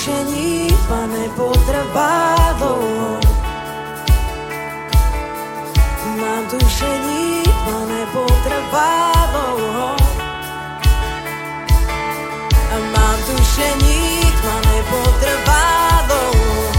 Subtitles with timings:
[0.00, 3.20] Mám tušení, pane, potrvá dlouho.
[6.20, 9.96] Mám tušení, pane, potrvá dlouho.
[12.72, 16.72] A mám tušení, pane, potrvá dlouho.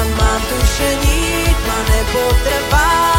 [0.00, 3.17] A mám tušení, pane, potrvá dlouho.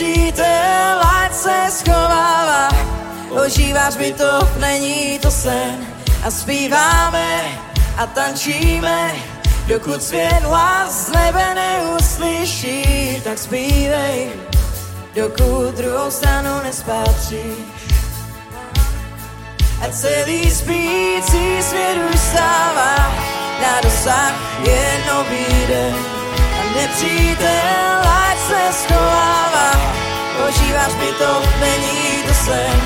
[0.00, 2.68] A nepřítel ať se schovává.
[3.30, 5.86] Ožíváš mi to, není to sen
[6.24, 7.40] a zpíváme
[7.96, 9.12] a tančíme,
[9.66, 14.30] dokud svět hlas z nebe neuslyší, tak zpívej,
[15.14, 17.90] dokud druhou stranu nespatříš.
[19.82, 22.96] A celý spící svět už stává,
[23.62, 24.32] na dosah
[24.64, 25.04] je
[25.68, 25.94] den.
[26.60, 29.99] A nepřítel ať se schovává,
[30.48, 32.80] ožíváš mi to, není to sen.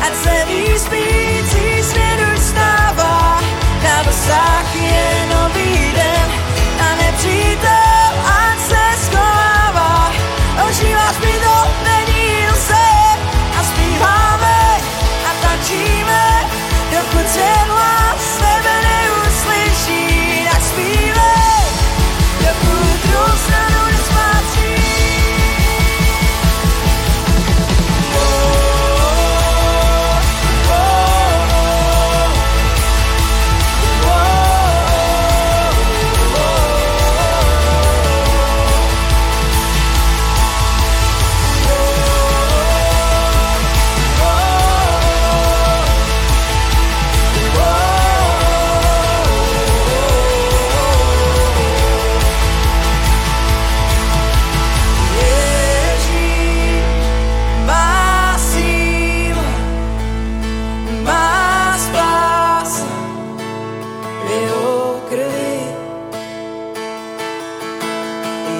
[0.00, 3.40] A celý spící svět už stává,
[3.82, 6.28] na dosah je nový den.
[6.80, 10.12] A nepřítel ať se schovává,
[10.68, 13.16] ožíváš mi to, není to sen.
[13.58, 14.60] A zpíváme
[15.28, 16.44] a tančíme,
[16.90, 21.64] dokud se hlas nebe neuslyší, tak zpívej,
[22.40, 23.99] dokud druhou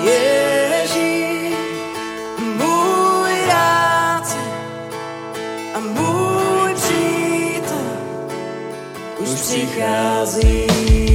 [0.04, 1.56] Ježíš,
[2.56, 3.34] můj
[5.74, 6.20] a můj
[9.50, 11.09] přichází.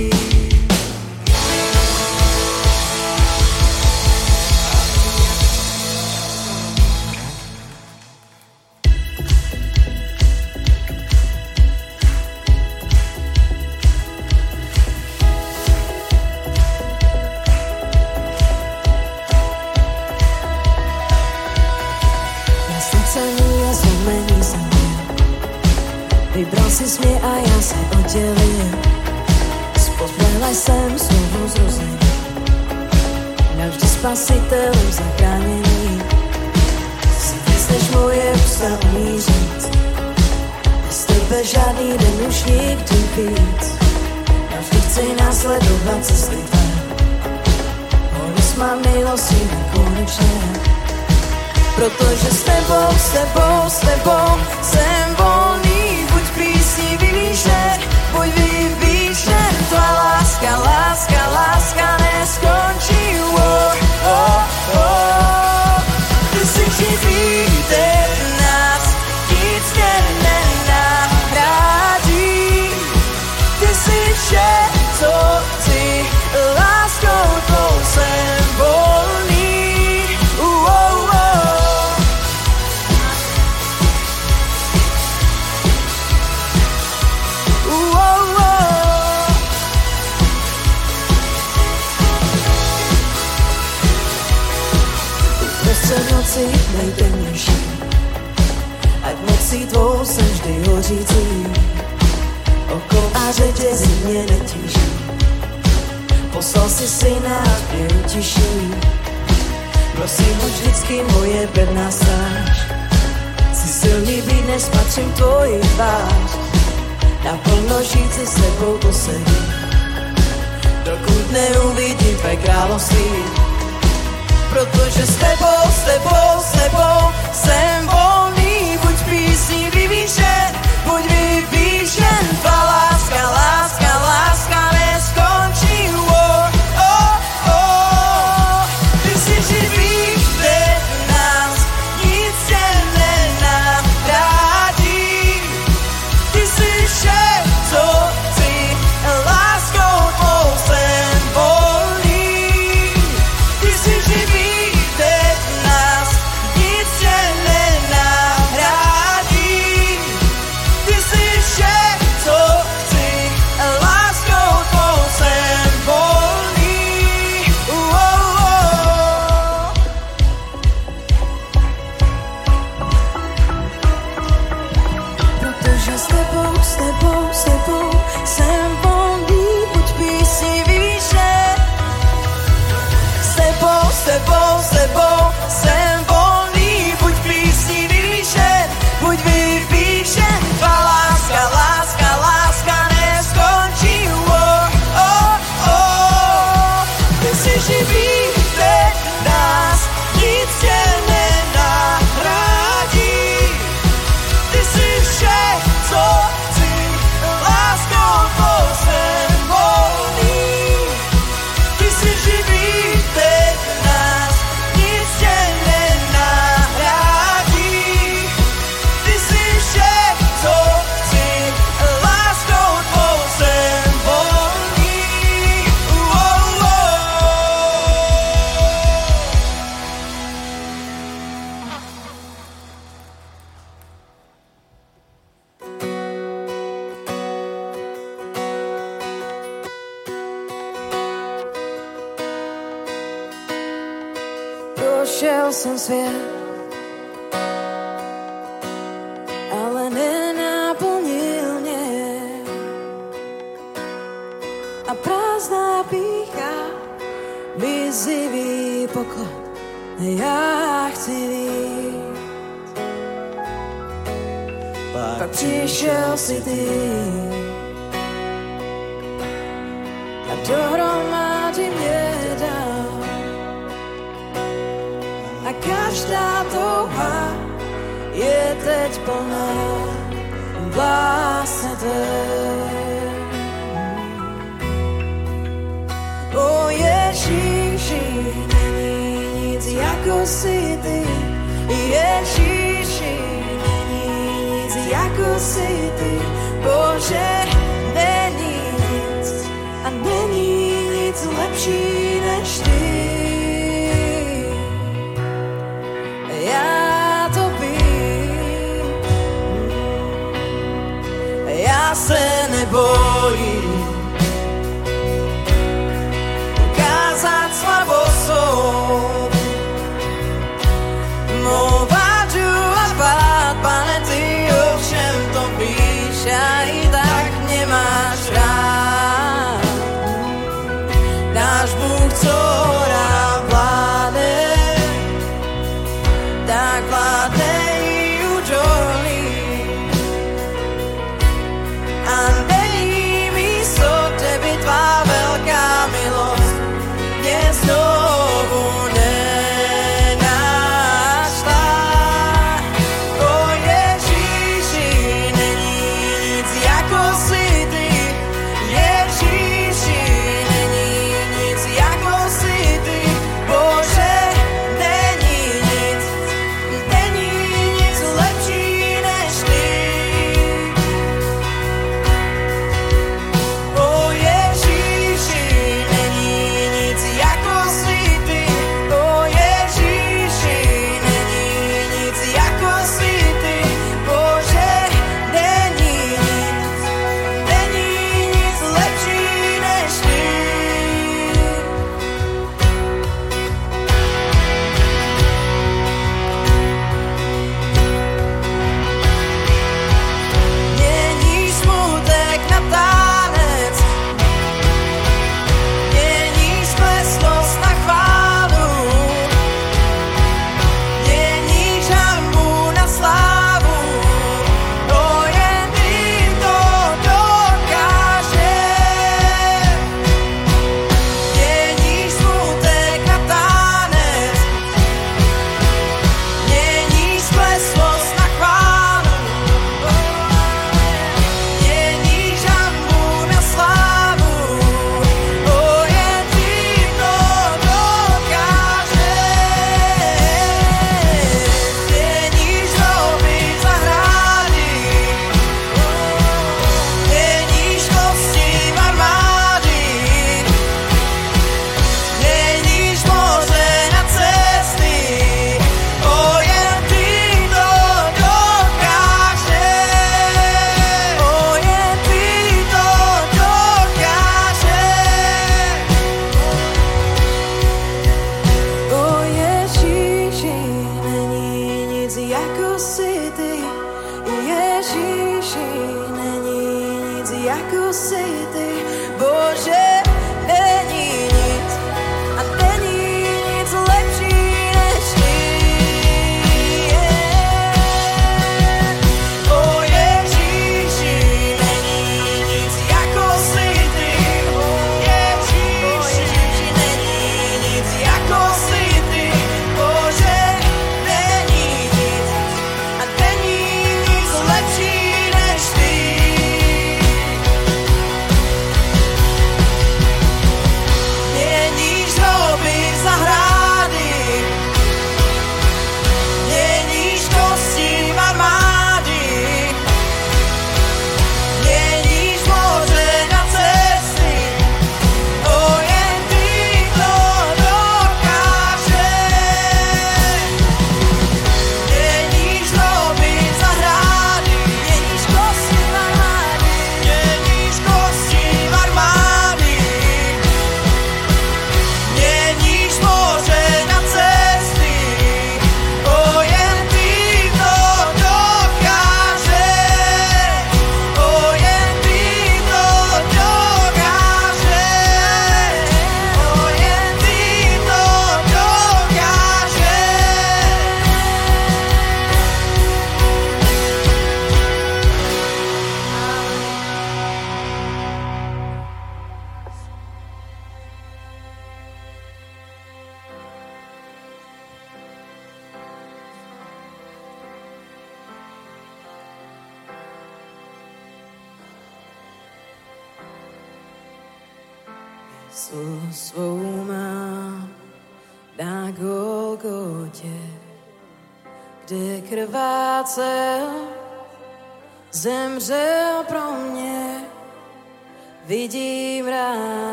[52.97, 54.39] S tebou, s tebou,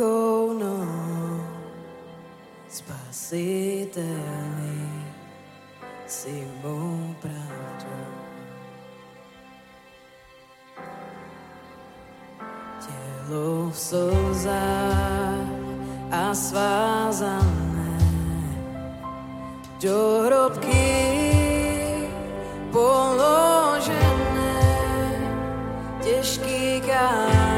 [0.00, 1.40] velkou noc,
[2.68, 3.92] spasitelný
[6.06, 7.90] si mou pravdu.
[12.80, 15.48] Tělo v slzách
[16.10, 18.00] a svázané
[19.80, 21.20] do hrobky
[22.72, 24.60] položené
[26.00, 27.49] těžký kámen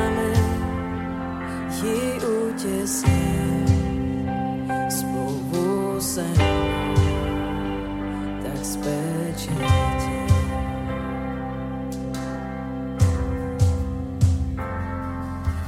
[1.83, 3.67] ti utěsnil
[4.89, 6.27] spolu se
[8.43, 10.23] tak spečeně tě.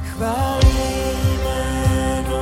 [0.04, 0.78] Chválí
[1.42, 2.40] jméno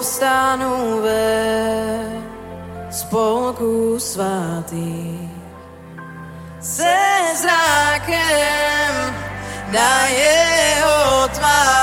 [0.00, 1.28] povstánu ve
[2.90, 5.28] spolku svatý,
[6.60, 6.96] Se
[7.36, 8.94] zrakem
[9.72, 11.79] na jeho tvář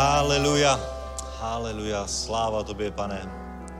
[0.00, 0.80] Haleluja,
[1.40, 3.20] haleluja, sláva tobě, pane.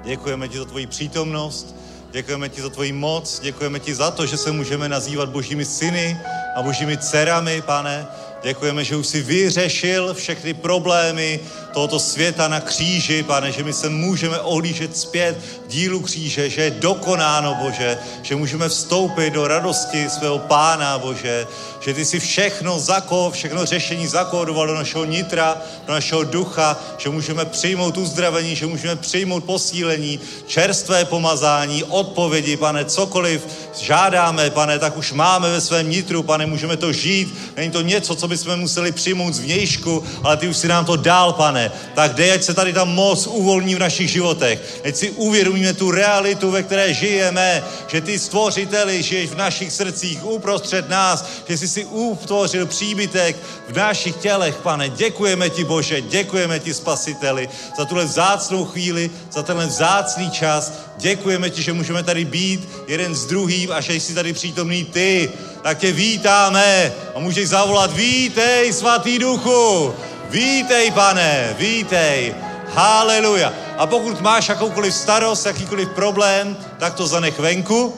[0.04, 1.74] Děkujeme ti za tvoji přítomnost,
[2.10, 6.20] děkujeme ti za tvoji moc, děkujeme ti za to, že se můžeme nazývat božími syny
[6.56, 8.06] a božími dcerami, pane.
[8.42, 11.40] Děkujeme, že už si vyřešil všechny problémy
[11.72, 16.62] tohoto světa na kříži, pane, že my se můžeme ohlížet zpět k dílu kříže, že
[16.62, 21.46] je dokonáno, Bože, že můžeme vstoupit do radosti svého pána, Bože,
[21.80, 27.10] že ty si všechno zako, všechno řešení zakódoval do našeho nitra, do našeho ducha, že
[27.10, 33.46] můžeme přijmout uzdravení, že můžeme přijmout posílení, čerstvé pomazání, odpovědi, pane, cokoliv
[33.80, 37.34] žádáme, pane, tak už máme ve svém nitru, pane, můžeme to žít.
[37.56, 40.96] Není to něco, co bychom museli přijmout z vnějšku, ale ty už si nám to
[40.96, 41.72] dál, pane.
[41.94, 44.80] Tak dej, ať se tady ta moc uvolní v našich životech.
[44.84, 50.24] Ať si uvědomíme tu realitu, ve které žijeme, že ty stvořiteli žiješ v našich srdcích,
[50.24, 53.36] uprostřed nás, že jsi si utvořil příbytek
[53.68, 54.88] v našich tělech, pane.
[54.88, 60.72] Děkujeme ti, Bože, děkujeme ti, Spasiteli, za tuhle vzácnou chvíli, za tenhle vzácný čas.
[60.96, 65.30] Děkujeme ti, že můžeme tady být jeden s druhým a že jsi tady přítomný ty.
[65.62, 69.94] Tak tě vítáme a můžeš zavolat, vítej, svatý duchu,
[70.30, 72.34] vítej, pane, vítej.
[72.74, 73.52] Haleluja.
[73.78, 77.94] A pokud máš jakoukoliv starost, jakýkoliv problém, tak to zanech venku.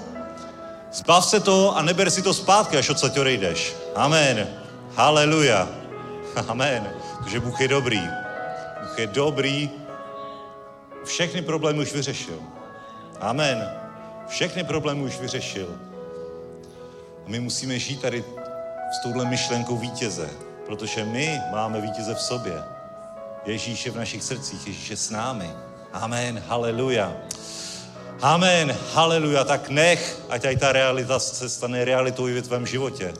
[0.92, 3.76] Zbav se to a neber si to zpátky, až odsaď odejdeš.
[3.94, 4.48] Amen.
[4.94, 5.68] Haleluja.
[6.48, 6.90] Amen.
[7.18, 8.00] Protože Bůh je dobrý.
[8.80, 9.70] Bůh je dobrý.
[11.04, 12.38] Všechny problémy už vyřešil.
[13.20, 13.70] Amen.
[14.28, 15.68] Všechny problémy už vyřešil.
[17.26, 18.24] A my musíme žít tady
[18.92, 20.30] s touhle myšlenkou vítěze,
[20.66, 22.62] protože my máme vítěze v sobě.
[23.46, 25.50] Ježíš je v našich srdcích, Ježíš je s námi.
[25.92, 27.16] Amen, haleluja.
[28.22, 29.44] Amen, haleluja.
[29.44, 33.14] Tak nech, ať tady ta realita se stane realitou i ve tvém životě.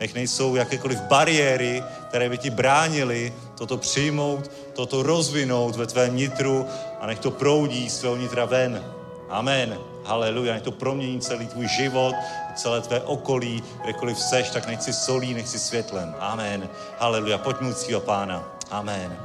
[0.00, 6.66] Nech nejsou jakékoliv bariéry, které by ti bránily toto přijmout, toto rozvinout ve tvém nitru
[7.00, 8.84] a nech to proudí z tvého nitra ven.
[9.28, 9.93] Amen.
[10.04, 10.54] Haleluja.
[10.54, 12.14] Nech to promění celý tvůj život,
[12.54, 16.14] celé tvé okolí, kdekoliv seš, tak nech si solí, nech si světlem.
[16.20, 16.68] Amen.
[16.98, 17.38] Haleluja.
[17.38, 18.44] Pojďme u svého pána.
[18.70, 19.16] Amen.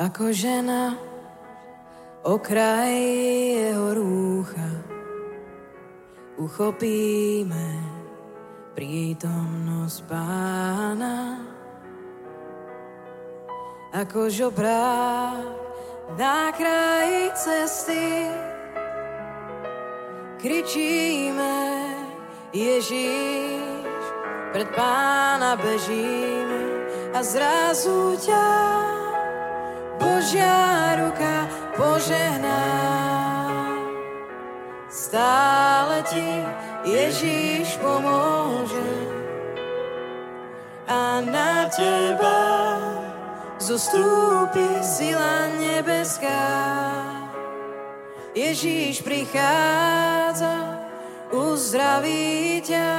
[0.00, 0.96] Ako žena
[2.24, 2.88] okraj
[3.52, 4.68] jeho rúcha
[6.40, 7.68] uchopíme
[8.72, 11.44] prítomnosť pána.
[13.90, 15.50] Ako žobrák
[16.14, 18.06] na kraji cesty
[20.38, 21.58] kričíme
[22.54, 24.06] Ježíš,
[24.54, 26.62] pred pána bežíme
[27.10, 28.50] a zrazu ťa
[29.98, 32.62] Božia ruka požehná.
[34.86, 36.30] Stále ti
[36.86, 38.90] Ježíš pomôže
[40.86, 42.49] a na teba
[43.70, 46.42] zostúpi sila nebeská.
[48.34, 50.82] Ježíš prichádza,
[51.30, 52.90] uzdraví ťa.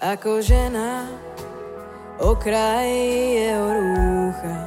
[0.00, 1.04] Ako žena
[2.16, 2.88] okraj
[3.36, 4.58] jeho rúcha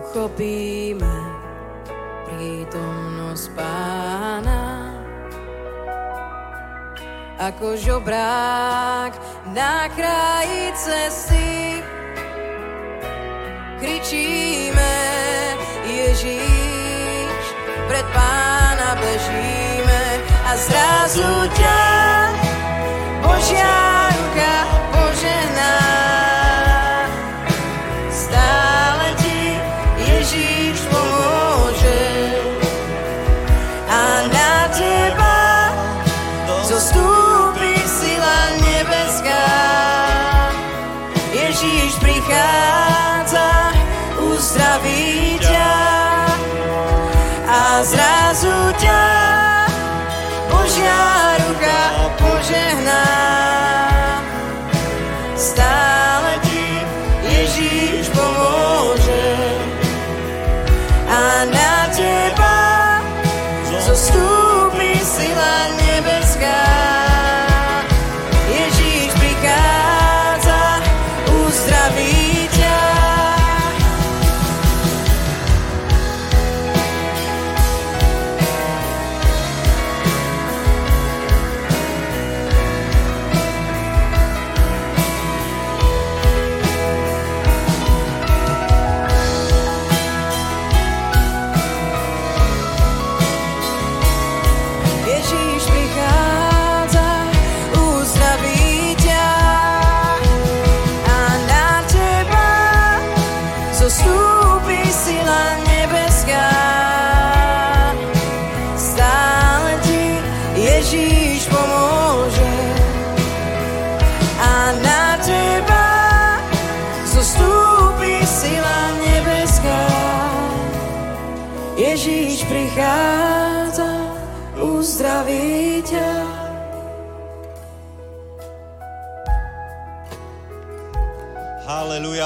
[0.00, 1.16] uchopíme
[2.26, 4.59] prítomnosť pána.
[7.40, 9.16] Ako žobrák
[9.56, 11.80] na kraji cesty
[13.80, 14.96] kričíme
[15.88, 17.44] Ježíš,
[17.88, 20.04] pred pána bežíme
[20.44, 21.80] a zrazu ťa
[23.24, 23.99] Božia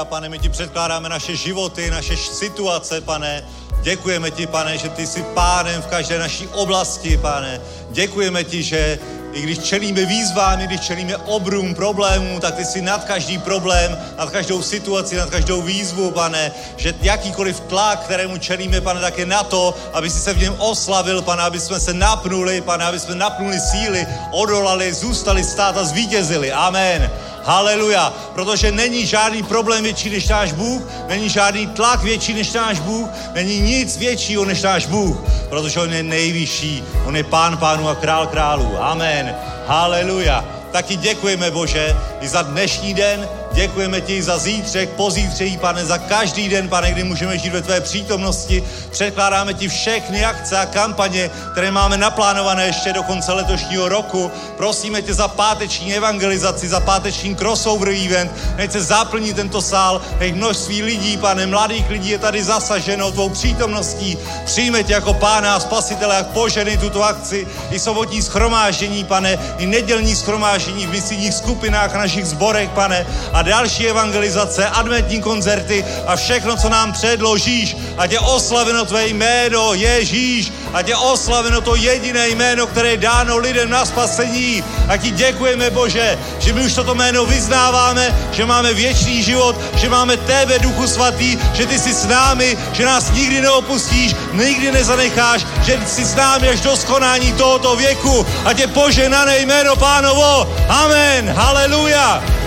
[0.09, 3.43] Pane, my ti předkládáme naše životy, naše situace, pane.
[3.81, 7.61] Děkujeme ti, pane, že ty jsi pánem v každé naší oblasti, pane.
[7.91, 8.99] Děkujeme ti, že
[9.33, 13.97] i když čelíme výzvám, i když čelíme obrům problémů, tak ty jsi nad každý problém,
[14.17, 19.25] nad každou situaci, nad každou výzvu, pane, že jakýkoliv tlak, kterému čelíme, pane, tak je
[19.25, 22.99] na to, aby si se v něm oslavil, pane, aby jsme se napnuli, pane, aby
[22.99, 26.51] jsme napnuli síly, odolali, zůstali stát a zvítězili.
[26.51, 27.11] Amen.
[27.45, 28.13] Haleluja.
[28.33, 33.09] Protože není žádný problém větší než náš Bůh, není žádný tlak větší než náš Bůh,
[33.33, 35.17] není nic většího než náš Bůh,
[35.49, 38.83] protože On je nejvyšší, On je pán pánů a král králů.
[38.83, 39.35] Amen.
[39.67, 40.45] Haleluja.
[40.71, 46.49] Taky děkujeme, Bože, i za dnešní den, Děkujeme ti za zítřek, pozítřejí, pane, za každý
[46.49, 48.63] den, pane, kdy můžeme žít ve tvé přítomnosti.
[48.91, 54.31] Předkládáme ti všechny akce a kampaně, které máme naplánované ještě do konce letošního roku.
[54.57, 58.31] Prosíme tě za páteční evangelizaci, za páteční crossover event.
[58.57, 63.29] Nech se zaplní tento sál, nech množství lidí, pane, mladých lidí je tady zasaženo tvou
[63.29, 64.17] přítomností.
[64.45, 69.65] Přijme tě jako pána a spasitele, jak poženy tuto akci, i sobotní schromáždění, pane, i
[69.65, 76.57] nedělní schromáždění v misijních skupinách, našich zborech, pane, a další evangelizace, adventní koncerty a všechno,
[76.57, 77.77] co nám předložíš.
[77.97, 80.51] Ať je oslaveno tvé jméno, Ježíš.
[80.73, 84.63] Ať je oslaveno to jediné jméno, které je dáno lidem na spasení.
[84.87, 89.89] A ti děkujeme, Bože, že my už toto jméno vyznáváme, že máme věčný život, že
[89.89, 95.45] máme tebe, Duchu Svatý, že ty jsi s námi, že nás nikdy neopustíš, nikdy nezanecháš,
[95.63, 98.25] že jsi s námi až do skonání tohoto věku.
[98.45, 100.49] A tě poženané jméno Pánovo.
[100.69, 101.29] Amen.
[101.29, 102.44] Haleluja.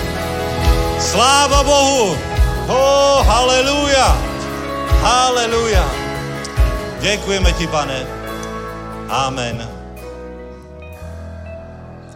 [1.09, 2.19] Sláva Bohu!
[2.69, 4.07] Oh, haleluja!
[5.01, 5.85] Haleluja!
[7.01, 8.07] Děkujeme ti, pane.
[9.09, 9.69] Amen.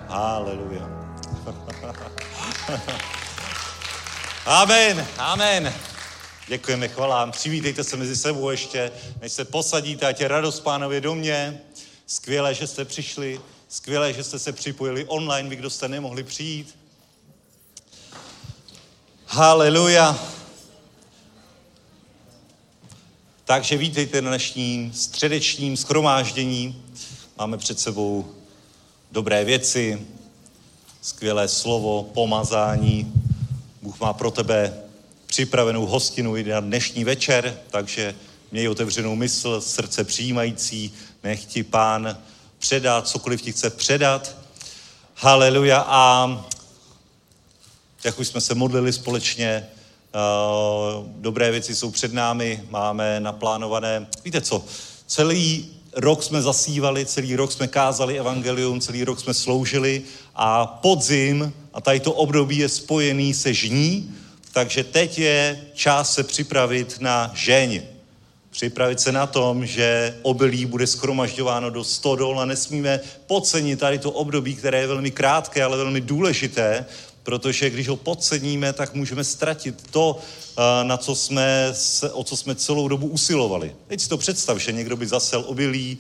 [0.09, 0.89] Haleluja.
[4.47, 5.07] Amen.
[5.19, 5.75] Amen.
[6.49, 7.33] Děkujeme, chvalám.
[7.33, 11.61] Přivítejte se mezi sebou ještě, než se posadíte, ať je radost pánově do mě.
[12.07, 13.41] Skvělé, že jste přišli.
[13.69, 16.82] Skvělé, že jste se připojili online, vy, kdo jste nemohli přijít.
[19.35, 20.19] Haleluja.
[23.45, 26.83] Takže vítejte na dnešním středečním schromáždění.
[27.39, 28.35] Máme před sebou
[29.13, 30.07] dobré věci,
[31.03, 33.13] skvělé slovo, pomazání.
[33.83, 34.81] Bůh má pro tebe
[35.27, 38.15] připravenou hostinu i na dnešní večer, takže
[38.51, 40.93] měj otevřenou mysl, srdce přijímající,
[41.25, 42.19] nech ti pán
[42.59, 44.37] předat, cokoliv ti chce předat.
[45.15, 45.85] Haleluja.
[45.87, 46.29] A
[48.05, 50.19] jak už jsme se modlili společně, eh,
[51.07, 54.65] dobré věci jsou před námi, máme naplánované, víte co,
[55.07, 60.03] celý rok jsme zasívali, celý rok jsme kázali evangelium, celý rok jsme sloužili
[60.35, 64.15] a podzim a tady to období je spojený se žní,
[64.53, 67.83] takže teď je čas se připravit na žeň.
[68.51, 74.11] Připravit se na tom, že obilí bude schromažďováno do stodol a nesmíme podcenit tady to
[74.11, 76.87] období, které je velmi krátké, ale velmi důležité,
[77.23, 81.73] protože když ho podceníme, tak můžeme ztratit to, eh, na co jsme,
[82.13, 83.75] o co jsme celou dobu usilovali.
[83.87, 85.99] Teď si to představ, že někdo by zasel obilí,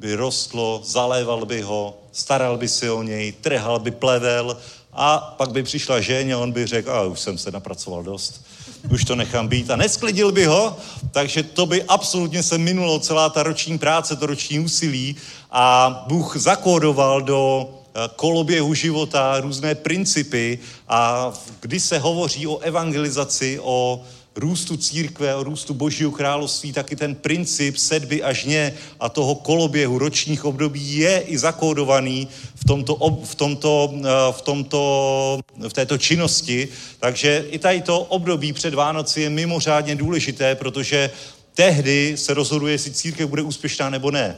[0.00, 4.56] by rostlo, zaléval by ho, staral by si o něj, trhal by plevel
[4.92, 8.44] a pak by přišla ženě a on by řekl, a už jsem se napracoval dost,
[8.90, 10.76] už to nechám být a nesklidil by ho,
[11.10, 15.16] takže to by absolutně se minulo celá ta roční práce, to roční úsilí
[15.50, 17.68] a Bůh zakódoval do
[18.16, 20.58] koloběhu života, různé principy
[20.88, 24.02] a kdy se hovoří o evangelizaci, o
[24.36, 29.98] růstu církve, o růstu božího království, taky ten princip sedby a žně a toho koloběhu
[29.98, 36.68] ročních období je i zakódovaný v, tomto, v, tomto, eh, v, tomto, v této činnosti.
[37.00, 41.10] Takže i tady to období před Vánoci je mimořádně důležité, protože
[41.54, 44.36] tehdy se rozhoduje, jestli církev bude úspěšná nebo ne.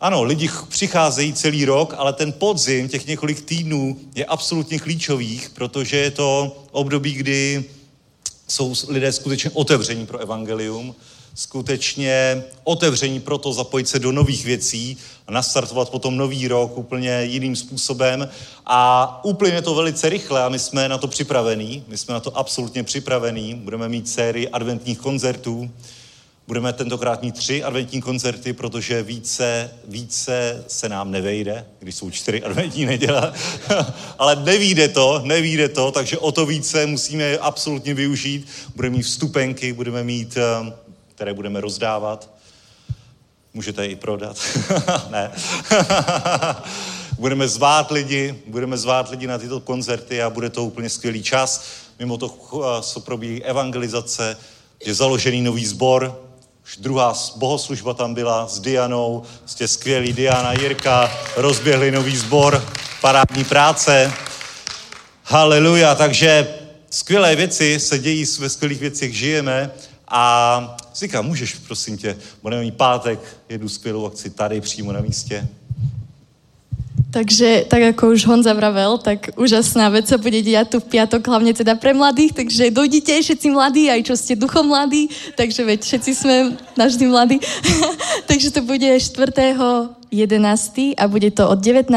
[0.00, 5.96] Ano, lidi přicházejí celý rok, ale ten podzim, těch několik týdnů, je absolutně klíčových, protože
[5.96, 7.64] je to období, kdy
[8.48, 10.94] jsou lidé skutečně otevření pro evangelium,
[11.34, 17.22] skutečně otevření pro to zapojit se do nových věcí a nastartovat potom nový rok úplně
[17.22, 18.28] jiným způsobem.
[18.66, 22.38] A úplně to velice rychle a my jsme na to připravení, my jsme na to
[22.38, 23.54] absolutně připravení.
[23.54, 25.70] Budeme mít sérii adventních koncertů,
[26.50, 32.42] Budeme tentokrát mít tři adventní koncerty, protože více, více se nám nevejde, když jsou čtyři
[32.42, 33.32] adventní neděle.
[34.18, 38.48] Ale nevíde to, nevíde to, takže o to více musíme absolutně využít.
[38.76, 40.72] Budeme mít vstupenky, budeme mít, eh,
[41.14, 42.30] které budeme rozdávat.
[43.54, 44.36] Můžete i prodat.
[45.10, 45.30] ne.
[47.18, 51.64] budeme zvát lidi, budeme zvát lidi na tyto koncerty a bude to úplně skvělý čas.
[51.98, 52.28] Mimo to
[52.82, 54.36] co probíhá evangelizace,
[54.84, 56.29] je založený nový sbor,
[56.70, 62.64] už druhá bohoslužba tam byla s Dianou, jste skvělý Diana, Jirka, rozběhli nový sbor,
[63.00, 64.12] parádní práce.
[65.24, 66.54] Haleluja, takže
[66.90, 69.70] skvělé věci se dějí, ve skvělých věcech žijeme
[70.08, 75.48] a Zika, můžeš, prosím tě, budeme mít pátek, jednu skvělou akci tady přímo na místě.
[77.10, 81.26] Takže, tak ako už Honza vravel, tak úžasná vec sa bude diať tu v piatok,
[81.26, 85.80] hlavne teda pre mladých, takže dojdite všetci mladí, aj čo ste duchom mladí, takže veď
[85.82, 86.36] všetci sme
[86.78, 87.36] navždy mladí.
[88.30, 89.99] takže to bude 4.
[90.10, 90.98] 11.
[90.98, 91.94] a bude to od 19.00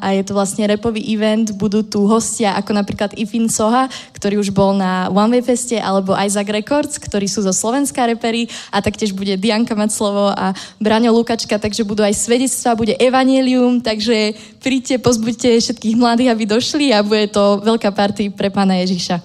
[0.00, 1.52] a je to vlastne repový event.
[1.52, 6.16] Budú tu hostia ako napríklad Ifin Soha, ktorý už bol na One Way Feste, alebo
[6.16, 11.12] Isaac Records, ktorí sú zo Slovenská repery a taktiež bude Dianka mať slovo a Braňo
[11.12, 14.32] Lukačka, takže budú aj svedectvá, bude Evangelium, takže
[14.64, 19.20] príďte, pozbuďte všetkých mladých, aby došli a bude to veľká party pre Pána Ježíša.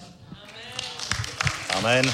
[1.79, 2.05] Amen.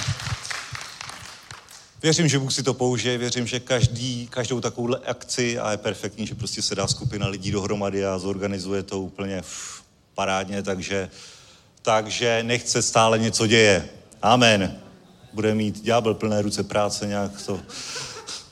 [2.04, 6.28] Věřím, že Bůh si to použije, věřím, že každý, každou takovou akci a je perfektní,
[6.28, 9.84] že prostě se dá skupina lidí dohromady a zorganizuje to úplně ff,
[10.16, 11.10] parádně, takže,
[11.82, 13.90] takže nechce stále něco děje.
[14.22, 14.80] Amen.
[15.34, 17.60] Bude mít ďábel plné ruce práce nějak to,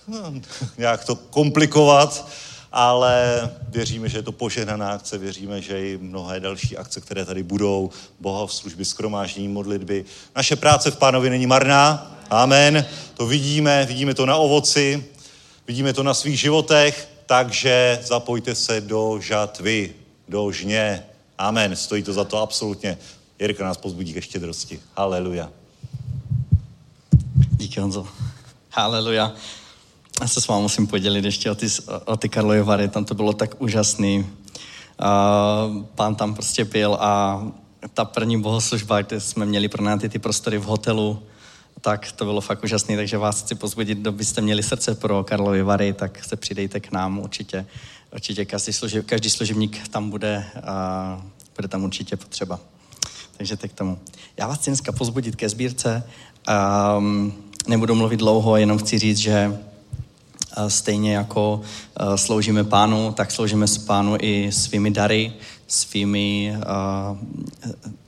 [0.08, 0.34] no,
[0.78, 2.28] nějak to komplikovat,
[2.72, 7.44] ale věříme, že je to požehnaná akce, věříme, že i mnohé další akce, které tady
[7.44, 10.06] budou, Boha v služby, skromáždění, modlitby.
[10.36, 12.86] Naše práce v pánovi není marná, Amen.
[13.14, 15.06] To vidíme, vidíme to na ovoci,
[15.68, 19.94] vidíme to na svých životech, takže zapojte se do žatvy,
[20.28, 21.04] do žně.
[21.38, 21.76] Amen.
[21.76, 22.98] Stojí to za to absolutně.
[23.40, 24.80] Jirka nás pozbudí ke štědrosti.
[24.96, 25.50] Haleluja.
[27.52, 28.08] Díky Honzo.
[28.72, 29.34] Haleluja.
[30.22, 31.68] Já se s vámi musím podělit ještě o ty,
[32.06, 34.20] o ty Karlovy Vary, tam to bylo tak úžasný.
[34.20, 37.44] Uh, pán tam prostě byl a
[37.94, 41.24] ta první bohoslužba, kde jsme měli pro ty, ty prostory v hotelu,
[41.88, 45.64] tak to bylo fakt úžasné, takže vás chci pozbudit, kdo byste měli srdce pro Karlovy
[45.64, 47.66] Vary, tak se přidejte k nám určitě.
[48.14, 51.22] Určitě každý, služeb, každý služebník tam bude a
[51.56, 52.60] bude tam určitě potřeba.
[53.38, 54.00] Takže tak k tomu.
[54.38, 56.04] Já vás chci dneska pozbudit ke sbírce.
[56.98, 57.34] Um,
[57.68, 59.58] nebudu mluvit dlouho, jenom chci říct, že
[60.68, 61.62] stejně jako
[62.16, 65.34] sloužíme pánu, tak sloužíme s pánu i svými dary,
[65.68, 67.18] svými, uh,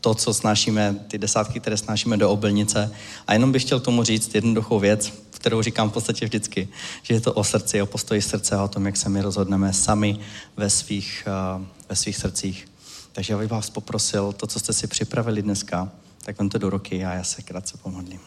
[0.01, 2.91] to, co snášíme, ty desátky, které snášíme do obilnice.
[3.27, 6.67] A jenom bych chtěl tomu říct jednoduchou věc, kterou říkám v podstatě vždycky,
[7.03, 9.73] že je to o srdci, o postoji srdce a o tom, jak se my rozhodneme
[9.73, 10.19] sami
[10.57, 12.67] ve svých, uh, ve svých srdcích.
[13.11, 15.91] Takže já bych vás poprosil, to, co jste si připravili dneska,
[16.25, 18.19] tak vemte do ruky a já se krátce pomodlím.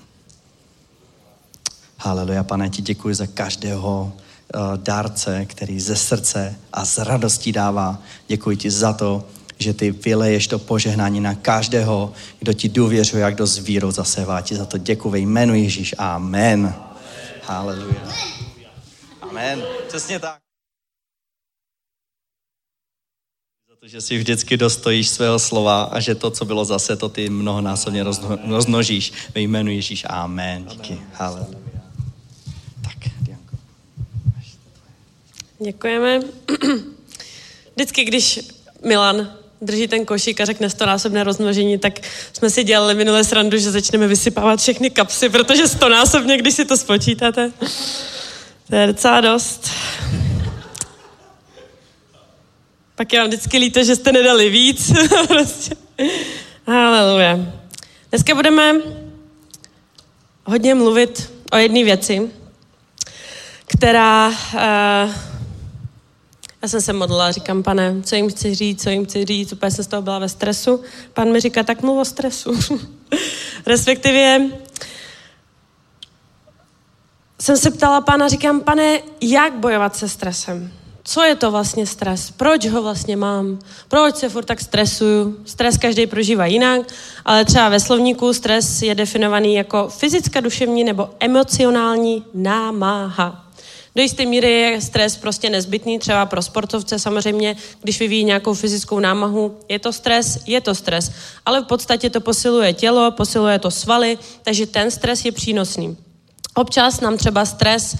[1.99, 4.13] Haleluja, pane, ti děkuji za každého
[4.77, 8.03] dárce, který ze srdce a z radostí dává.
[8.29, 9.25] Děkuji ti za to,
[9.59, 14.41] že ty vyleješ to požehnání na každého, kdo ti důvěřuje a kdo s vírou zasevá.
[14.41, 15.95] Ti za to děkuji ve jménu Ježíš.
[15.99, 16.75] Amen.
[17.43, 18.03] Haleluja.
[19.21, 19.63] Amen.
[19.89, 20.39] Přesně tak.
[23.71, 27.09] Za to, že si vždycky dostojíš svého slova a že to, co bylo zase, to
[27.09, 28.05] ty mnohonásobně
[28.49, 30.05] rozmnožíš ve jménu Ježíš.
[30.09, 30.65] Amen.
[30.65, 31.01] Díky.
[31.13, 31.62] Haleluja.
[35.65, 36.21] Děkujeme.
[37.75, 38.41] Vždycky, když
[38.85, 41.93] Milan drží ten košík a řekne stonásobné rozmnožení, tak
[42.33, 46.77] jsme si dělali minulé srandu, že začneme vysypávat všechny kapsy, protože stonásobně, když si to
[46.77, 47.53] spočítáte,
[48.71, 49.71] to je docela dost.
[52.95, 54.93] Pak je vám vždycky líto, že jste nedali víc.
[55.29, 55.77] prostě.
[56.67, 57.39] Haleluja.
[58.11, 58.75] Dneska budeme
[60.45, 62.31] hodně mluvit o jedné věci,
[63.67, 65.32] která uh,
[66.63, 69.71] já jsem se modlila říkám, pane, co jim chci říct, co jim chci říct, úplně
[69.71, 70.81] jsem z toho byla ve stresu.
[71.15, 72.59] Pan mi říká, tak mluv o stresu.
[73.67, 74.41] Respektive
[77.41, 80.73] jsem se ptala pána, říkám, pane, jak bojovat se stresem?
[81.05, 82.31] Co je to vlastně stres?
[82.31, 83.59] Proč ho vlastně mám?
[83.89, 85.37] Proč se furt tak stresuju?
[85.45, 86.81] Stres každý prožívá jinak,
[87.25, 93.42] ale třeba ve slovníku stres je definovaný jako fyzická, duševní nebo emocionální námaha.
[93.97, 98.99] Do jisté míry je stres prostě nezbytný, třeba pro sportovce samozřejmě, když vyvíjí nějakou fyzickou
[98.99, 101.11] námahu, je to stres, je to stres,
[101.47, 105.97] ale v podstatě to posiluje tělo, posiluje to svaly, takže ten stres je přínosný.
[106.55, 107.97] Občas nám třeba stres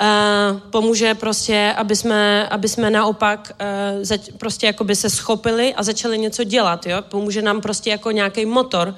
[0.00, 5.82] Uh, pomůže prostě, aby jsme, aby jsme naopak uh, zač, prostě jakoby se schopili a
[5.82, 7.02] začali něco dělat, jo?
[7.02, 8.94] Pomůže nám prostě jako nějaký motor,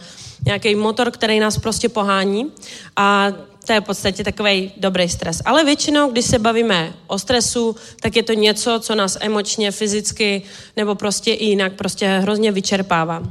[0.46, 2.52] nějaký motor, který nás prostě pohání
[2.96, 3.28] a
[3.70, 5.42] to je v podstatě takový dobrý stres.
[5.44, 10.42] Ale většinou, když se bavíme o stresu, tak je to něco, co nás emočně, fyzicky
[10.76, 13.22] nebo prostě i jinak prostě hrozně vyčerpává.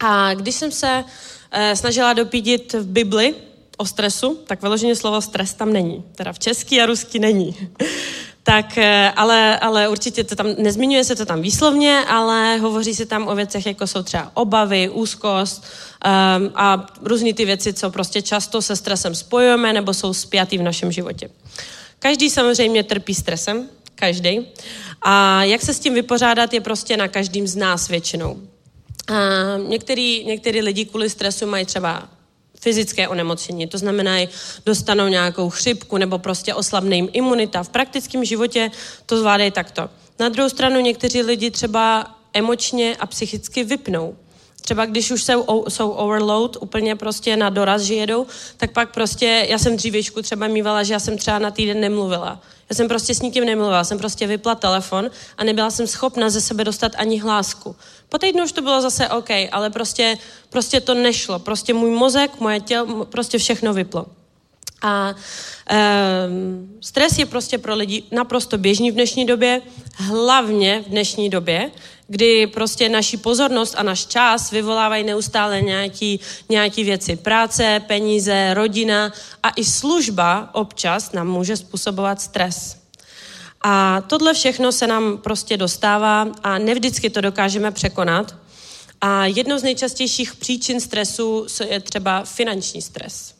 [0.00, 1.04] A když jsem se
[1.50, 3.34] eh, snažila dopídit v Bibli
[3.76, 6.04] o stresu, tak vyloženě slovo stres tam není.
[6.14, 7.56] Teda v český a rusky není.
[8.42, 13.06] Tak, eh, ale, ale určitě to tam, nezmiňuje se to tam výslovně, ale hovoří se
[13.06, 18.22] tam o věcech, jako jsou třeba obavy, úzkost um, a různé ty věci, co prostě
[18.22, 21.30] často se stresem spojujeme nebo jsou spjatý v našem životě.
[21.98, 24.46] Každý samozřejmě trpí stresem, každý.
[25.02, 28.40] A jak se s tím vypořádat, je prostě na každým z nás většinou.
[29.08, 29.14] A
[29.68, 32.08] některý, některý lidi kvůli stresu mají třeba
[32.62, 33.66] fyzické onemocnění.
[33.66, 34.16] To znamená,
[34.66, 37.62] dostanou nějakou chřipku nebo prostě oslabne jim imunita.
[37.62, 38.70] V praktickém životě
[39.06, 39.90] to zvládají takto.
[40.18, 44.16] Na druhou stranu někteří lidi třeba emočně a psychicky vypnou.
[44.60, 49.46] Třeba když už jsou, jsou overload, úplně prostě na doraz, že jedou, tak pak prostě,
[49.50, 52.40] já jsem dřívěčku třeba mývala, že já jsem třeba na týden nemluvila.
[52.70, 56.40] Já jsem prostě s nikým nemluvila, jsem prostě vypla telefon a nebyla jsem schopna ze
[56.40, 57.76] sebe dostat ani hlásku.
[58.12, 60.18] Po týdnu už to bylo zase OK, ale prostě,
[60.50, 61.38] prostě to nešlo.
[61.38, 64.06] Prostě můj mozek, moje tělo, prostě všechno vyplo.
[64.82, 69.62] A um, stres je prostě pro lidi naprosto běžný v dnešní době,
[69.94, 71.70] hlavně v dnešní době,
[72.08, 77.16] kdy prostě naši pozornost a náš čas vyvolávají neustále nějaký, nějaký věci.
[77.16, 82.81] Práce, peníze, rodina a i služba občas nám může způsobovat stres.
[83.62, 88.34] A tohle všechno se nám prostě dostává a nevždycky to dokážeme překonat.
[89.00, 93.34] A jednou z nejčastějších příčin stresu je třeba finanční stres.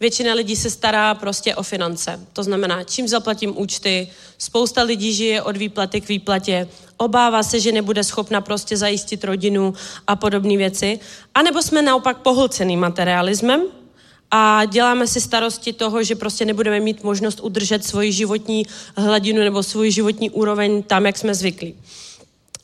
[0.00, 2.20] Většina lidí se stará prostě o finance.
[2.32, 4.08] To znamená, čím zaplatím účty,
[4.38, 9.74] spousta lidí žije od výplaty k výplatě, obává se, že nebude schopna prostě zajistit rodinu
[10.06, 11.00] a podobné věci.
[11.34, 13.62] A nebo jsme naopak pohlcený materialismem
[14.30, 18.66] a děláme si starosti toho, že prostě nebudeme mít možnost udržet svoji životní
[18.96, 21.74] hladinu nebo svoji životní úroveň tam, jak jsme zvyklí.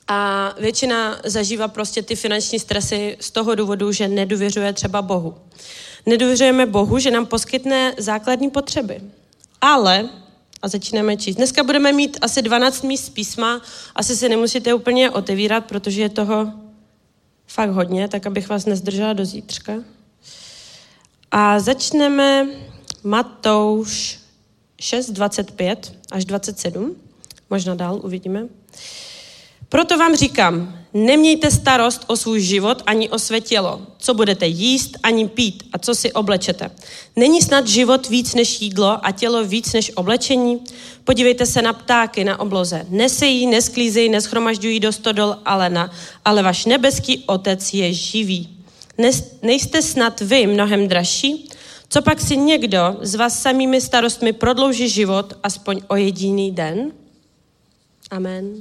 [0.08, 5.34] A většina zažívá prostě ty finanční stresy z toho důvodu, že nedůvěřuje třeba Bohu.
[6.06, 9.00] Nedůvěřujeme Bohu, že nám poskytne základní potřeby.
[9.60, 10.08] Ale,
[10.62, 11.36] a začínáme číst.
[11.36, 13.62] Dneska budeme mít asi 12 míst písma,
[13.94, 16.52] asi se nemusíte úplně otevírat, protože je toho
[17.46, 19.72] fakt hodně, tak abych vás nezdržela do zítřka.
[21.37, 22.47] A začneme
[23.05, 24.18] Matouš
[24.80, 26.97] 6, 25 až 27.
[27.51, 28.47] Možná dál uvidíme.
[29.68, 34.99] Proto vám říkám, nemějte starost o svůj život ani o své tělo, co budete jíst
[35.03, 36.70] ani pít a co si oblečete.
[37.16, 40.61] Není snad život víc než jídlo a tělo víc než oblečení?
[41.05, 42.87] Podívejte se na ptáky na obloze.
[42.89, 45.91] Nesejí, nesklízejí, neschromažďují do stodol, ale, na,
[46.24, 48.53] ale vaš nebeský otec je živý.
[49.42, 51.49] Nejste snad vy mnohem dražší?
[51.88, 56.92] Co pak si někdo z vás samými starostmi prodlouží život aspoň o jediný den?
[58.11, 58.55] Amen.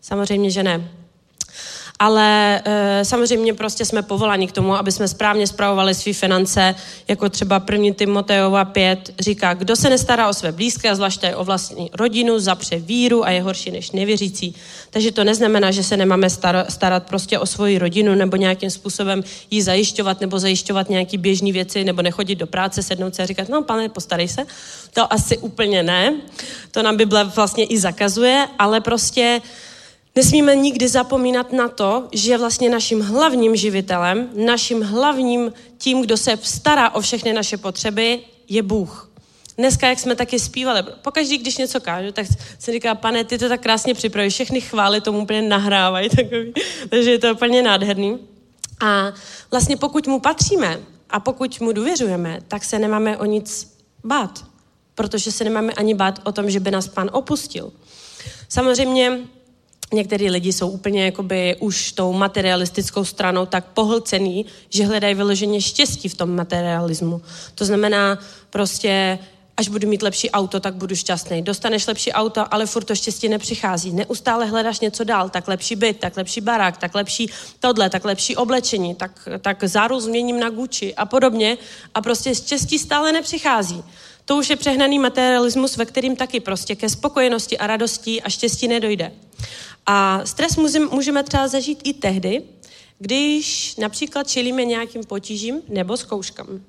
[0.00, 0.99] Samozřejmě, že ne
[2.00, 6.74] ale e, samozřejmě prostě jsme povoláni k tomu, aby jsme správně zpravovali své finance,
[7.08, 11.44] jako třeba první Timotejova 5 říká, kdo se nestará o své blízké, a zvláště o
[11.44, 14.54] vlastní rodinu, zapře víru a je horší než nevěřící.
[14.90, 19.24] Takže to neznamená, že se nemáme starat, starat prostě o svoji rodinu nebo nějakým způsobem
[19.50, 23.48] ji zajišťovat nebo zajišťovat nějaký běžné věci nebo nechodit do práce, sednout se a říkat,
[23.48, 24.46] no pane, postarej se.
[24.92, 26.14] To asi úplně ne.
[26.70, 29.40] To nám Bible vlastně i zakazuje, ale prostě
[30.16, 36.38] Nesmíme nikdy zapomínat na to, že vlastně naším hlavním živitelem, naším hlavním tím, kdo se
[36.42, 39.10] stará o všechny naše potřeby, je Bůh.
[39.58, 42.26] Dneska, jak jsme taky zpívali, pokaždý, když něco kážu, tak
[42.58, 46.52] se říká, pane, ty to tak krásně připravíš, všechny chvály tomu úplně nahrávají, takový.
[46.88, 48.18] takže je to úplně nádherný.
[48.80, 49.12] A
[49.50, 50.80] vlastně pokud mu patříme
[51.10, 54.44] a pokud mu důvěřujeme, tak se nemáme o nic bát,
[54.94, 57.72] protože se nemáme ani bát o tom, že by nás pán opustil.
[58.48, 59.18] Samozřejmě
[59.92, 66.08] některý lidi jsou úplně jakoby už tou materialistickou stranou tak pohlcený, že hledají vyloženě štěstí
[66.08, 67.22] v tom materialismu.
[67.54, 68.18] To znamená
[68.50, 69.18] prostě,
[69.56, 71.42] až budu mít lepší auto, tak budu šťastný.
[71.42, 73.92] Dostaneš lepší auto, ale furt to štěstí nepřichází.
[73.92, 77.30] Neustále hledáš něco dál, tak lepší byt, tak lepší barák, tak lepší
[77.60, 81.58] tohle, tak lepší oblečení, tak, tak záru změním na Gucci a podobně.
[81.94, 83.84] A prostě štěstí stále nepřichází.
[84.24, 88.68] To už je přehnaný materialismus, ve kterým taky prostě ke spokojenosti a radosti a štěstí
[88.68, 89.12] nedojde.
[89.86, 90.56] A stres
[90.90, 92.42] můžeme třeba zažít i tehdy,
[92.98, 96.60] když například čelíme nějakým potížím nebo zkouškám.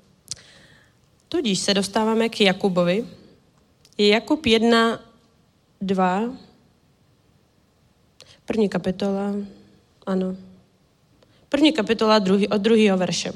[1.28, 3.06] Tudíž se dostáváme k Jakubovi.
[3.98, 5.00] Jakub 1,
[5.80, 6.22] 2,
[8.44, 9.34] první kapitola,
[10.06, 10.36] ano.
[11.48, 13.32] První kapitola druhý, od druhého verše.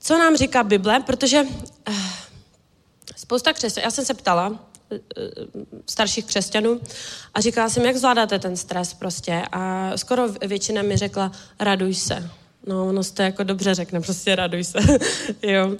[0.00, 1.00] Co nám říká Bible?
[1.00, 1.44] Protože
[1.86, 1.92] eh,
[3.16, 4.69] spousta křesťanů, já jsem se ptala
[5.86, 6.80] starších křesťanů
[7.34, 12.30] a říkala jsem, jak zvládáte ten stres prostě a skoro většina mi řekla, raduj se.
[12.66, 14.78] No, ono to jako dobře řekne, prostě raduj se.
[15.42, 15.76] jo.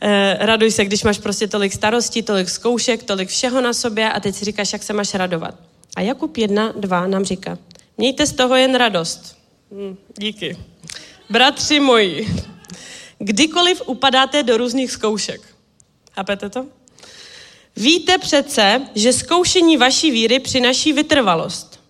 [0.00, 4.20] E, raduj se, když máš prostě tolik starostí, tolik zkoušek, tolik všeho na sobě a
[4.20, 5.54] teď si říkáš, jak se máš radovat.
[5.96, 7.58] A Jakub 1, 2 nám říká,
[7.98, 9.36] mějte z toho jen radost.
[9.70, 10.56] Hm, díky.
[11.30, 12.36] Bratři moji,
[13.18, 15.40] kdykoliv upadáte do různých zkoušek.
[16.12, 16.66] Chápete to?
[17.76, 21.80] Víte přece, že zkoušení vaší víry přinaší vytrvalost.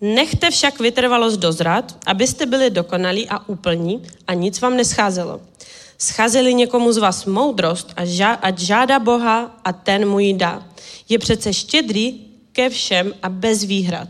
[0.00, 5.40] Nechte však vytrvalost dozrat, abyste byli dokonalí a úplní a nic vám nescházelo.
[5.98, 10.66] Scházeli někomu z vás moudrost, a ža- ať žádá Boha a ten mu ji dá.
[11.08, 12.20] Je přece štědrý
[12.52, 14.08] ke všem a bez výhrad.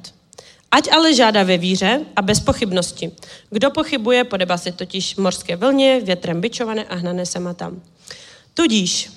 [0.70, 3.10] Ať ale žádá ve víře a bez pochybnosti.
[3.50, 7.82] Kdo pochybuje, podeba se totiž morské vlně, větrem byčované a hnané sem a tam.
[8.54, 9.10] Tudíž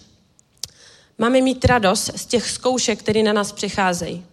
[1.17, 4.25] máme mít radost z těch zkoušek, které na nás přicházejí.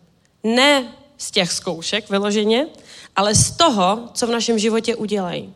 [0.43, 2.67] Ne z těch zkoušek vyloženě,
[3.17, 5.55] ale z toho, co v našem životě udělají.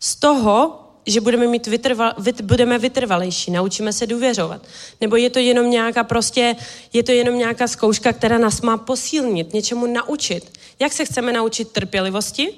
[0.00, 4.66] Z toho, že budeme, mít vytrval, vyt, budeme vytrvalejší, naučíme se důvěřovat.
[5.00, 6.56] Nebo je to jenom nějaká prostě,
[6.92, 10.58] je to jenom nějaká zkouška, která nás má posílnit, něčemu naučit.
[10.78, 12.54] Jak se chceme naučit trpělivosti,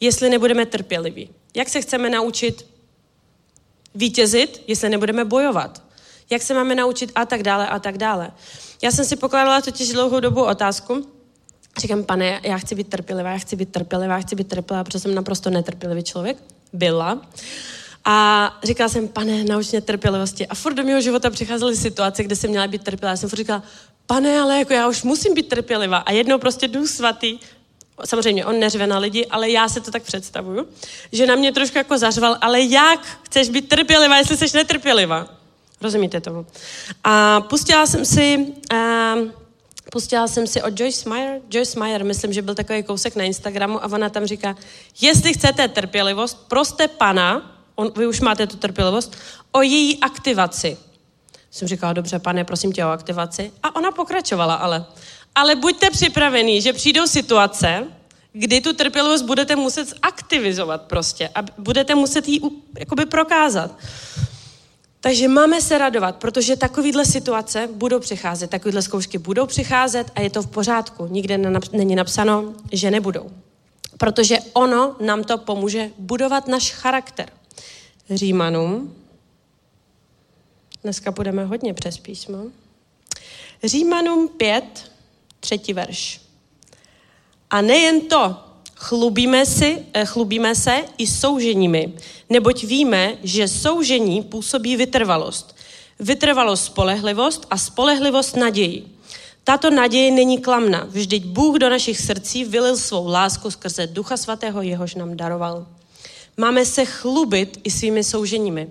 [0.00, 1.30] jestli nebudeme trpěliví?
[1.54, 2.66] Jak se chceme naučit
[3.94, 5.83] vítězit, jestli nebudeme bojovat?
[6.30, 8.32] Jak se máme naučit a tak dále a tak dále.
[8.82, 11.06] Já jsem si pokládala totiž dlouhou dobu otázku,
[11.78, 14.98] Říkám, pane, já chci být trpělivá, já chci být trpělivá, já chci být trpělivá, protože
[14.98, 16.36] jsem naprosto netrpělivý člověk.
[16.72, 17.22] Byla.
[18.04, 20.46] A říkala jsem, pane, nauč mě trpělivosti.
[20.46, 23.10] A furt do mého života přicházely situace, kde jsem měla být trpělivá.
[23.10, 23.62] Já jsem furt říkala,
[24.06, 25.96] pane, ale jako já už musím být trpělivá.
[25.96, 27.38] A jednou prostě duch svatý,
[28.04, 30.68] samozřejmě on neřve na lidi, ale já se to tak představuju,
[31.12, 35.43] že na mě trošku jako zařval, ale jak chceš být trpělivá, jestli jsi netrpělivá?
[35.80, 36.46] Rozumíte tomu?
[37.04, 38.46] A pustila jsem si...
[38.72, 39.30] Uh,
[39.92, 41.40] pustila jsem si od Joyce Meyer.
[41.50, 44.56] Joyce Meyer, myslím, že byl takový kousek na Instagramu a ona tam říká,
[45.00, 49.16] jestli chcete trpělivost, proste pana, on, vy už máte tu trpělivost,
[49.52, 50.76] o její aktivaci.
[51.50, 53.52] Jsem říkala, dobře, pane, prosím tě o aktivaci.
[53.62, 54.84] A ona pokračovala, ale.
[55.34, 57.86] Ale buďte připravení, že přijdou situace,
[58.32, 62.40] kdy tu trpělivost budete muset zaktivizovat prostě a budete muset ji
[62.78, 63.70] jakoby prokázat.
[65.04, 70.30] Takže máme se radovat, protože takovýhle situace budou přicházet, takovýhle zkoušky budou přicházet a je
[70.30, 71.06] to v pořádku.
[71.06, 71.38] Nikde
[71.72, 73.30] není napsáno, že nebudou.
[73.98, 77.28] Protože ono nám to pomůže budovat náš charakter.
[78.10, 78.96] Římanům,
[80.82, 82.38] dneska budeme hodně přes písmo,
[83.64, 84.92] Římanům 5,
[85.40, 86.20] třetí verš.
[87.50, 88.36] A nejen to,
[88.76, 91.92] Chlubíme, si, eh, chlubíme se i souženími,
[92.30, 95.56] neboť víme, že soužení působí vytrvalost.
[96.00, 98.86] Vytrvalost spolehlivost a spolehlivost naději.
[99.44, 104.62] Tato naděje není klamná, vždyť Bůh do našich srdcí vylil svou lásku skrze Ducha Svatého,
[104.62, 105.66] jehož nám daroval.
[106.36, 108.68] Máme se chlubit i svými souženími.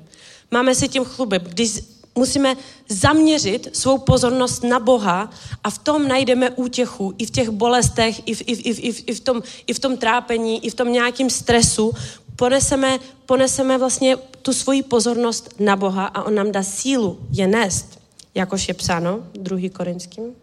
[0.51, 1.71] Máme se tím chlubit, když
[2.15, 2.55] musíme
[2.89, 5.29] zaměřit svou pozornost na Boha
[5.63, 8.79] a v tom najdeme útěchu, i v těch bolestech, i v, i v, i v,
[8.79, 11.91] i v, i v, tom, i v tom trápení, i v tom nějakém stresu.
[12.35, 17.99] Poneseme, poneseme vlastně tu svoji pozornost na Boha a On nám dá sílu je nést,
[18.35, 19.69] jakož je psáno, 2.
[19.69, 20.35] Korinským.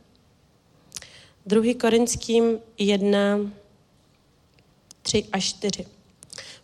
[1.47, 1.75] 2.
[1.81, 3.39] Korinským 1,
[5.03, 6.00] 3 až 4.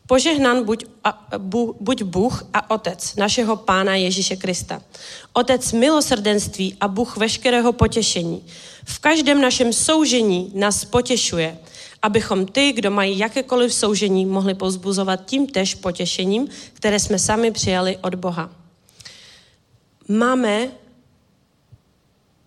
[0.06, 4.82] Požehnan buď, a, bu, buď Bůh a Otec našeho Pána Ježíše Krista.
[5.32, 8.44] Otec milosrdenství a Bůh veškerého potěšení.
[8.84, 11.58] V každém našem soužení nás potěšuje,
[12.02, 17.96] abychom ty, kdo mají jakékoliv soužení, mohli pozbuzovat tím tež potěšením, které jsme sami přijali
[18.02, 18.50] od Boha.
[20.08, 20.68] Máme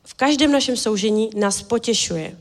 [0.05, 2.37] v každém našem soužení nás potěšuje.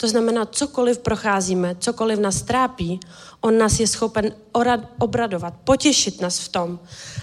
[0.00, 3.00] To znamená, cokoliv procházíme, cokoliv nás trápí,
[3.40, 6.78] on nás je schopen orad, obradovat, potěšit nás v tom.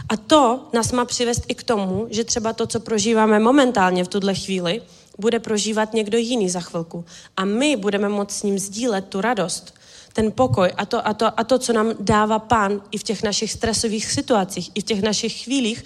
[0.10, 4.08] A to nás má přivést i k tomu, že třeba to, co prožíváme momentálně v
[4.08, 4.82] tuhle chvíli,
[5.20, 7.06] bude prožívat někdo jiný za chvilku.
[7.38, 9.74] A my budeme moct s ním sdílet tu radost,
[10.14, 13.24] ten pokoj a to, a, to, a to, co nám dává pán i v těch
[13.24, 15.84] našich stresových situacích, i v těch našich chvílích,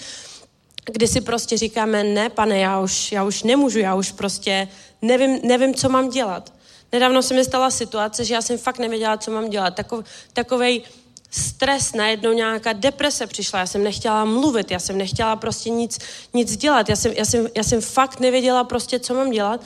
[0.85, 4.67] kdy si prostě říkáme, ne, pane, já už, já už nemůžu, já už prostě
[5.01, 6.53] nevím, nevím, co mám dělat.
[6.91, 9.75] Nedávno se mi stala situace, že já jsem fakt nevěděla, co mám dělat.
[9.75, 10.83] Takov, takovej
[11.31, 15.99] stres, najednou nějaká deprese přišla, já jsem nechtěla mluvit, já jsem nechtěla prostě nic,
[16.33, 19.61] nic dělat, já jsem, já, jsem, já jsem fakt nevěděla prostě, co mám dělat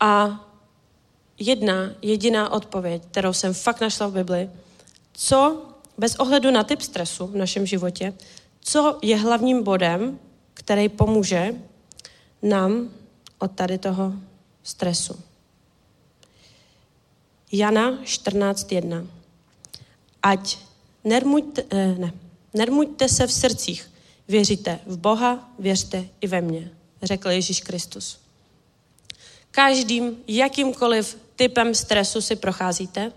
[0.00, 0.40] a
[1.38, 4.50] jedna jediná odpověď, kterou jsem fakt našla v Bibli,
[5.12, 5.62] co
[5.98, 8.14] bez ohledu na typ stresu v našem životě,
[8.60, 10.18] co je hlavním bodem,
[10.54, 11.54] který pomůže
[12.42, 12.90] nám
[13.38, 14.12] od tady toho
[14.62, 15.20] stresu.
[17.54, 19.06] Jana 14.1.
[20.22, 20.58] Ať
[21.04, 22.12] nermuďte, eh, ne,
[22.54, 23.90] nermuďte se v srdcích,
[24.28, 26.70] věříte v Boha, věřte i ve mně,
[27.02, 28.18] řekl Ježíš Kristus.
[29.50, 33.12] Každým jakýmkoliv typem stresu si procházíte,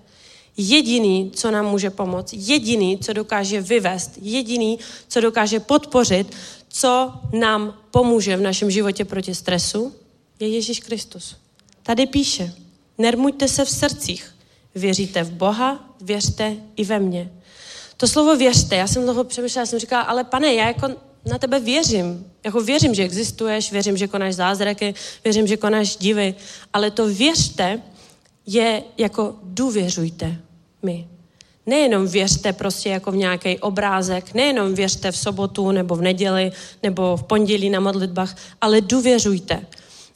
[0.57, 6.35] jediný, co nám může pomoct, jediný, co dokáže vyvést, jediný, co dokáže podpořit,
[6.69, 9.93] co nám pomůže v našem životě proti stresu,
[10.39, 11.35] je Ježíš Kristus.
[11.83, 12.53] Tady píše,
[12.97, 14.35] nermuďte se v srdcích,
[14.75, 17.31] věříte v Boha, věřte i ve mně.
[17.97, 20.87] To slovo věřte, já jsem toho přemýšlela, jsem říkala, ale pane, já jako
[21.25, 22.31] na tebe věřím.
[22.43, 24.93] Jako věřím, že existuješ, věřím, že konáš zázraky,
[25.23, 26.35] věřím, že konáš divy,
[26.73, 27.81] ale to věřte
[28.45, 30.35] je jako důvěřujte
[30.83, 31.07] mi.
[31.65, 36.51] Nejenom věřte prostě jako v nějaký obrázek, nejenom věřte v sobotu nebo v neděli
[36.83, 39.65] nebo v pondělí na modlitbách, ale důvěřujte.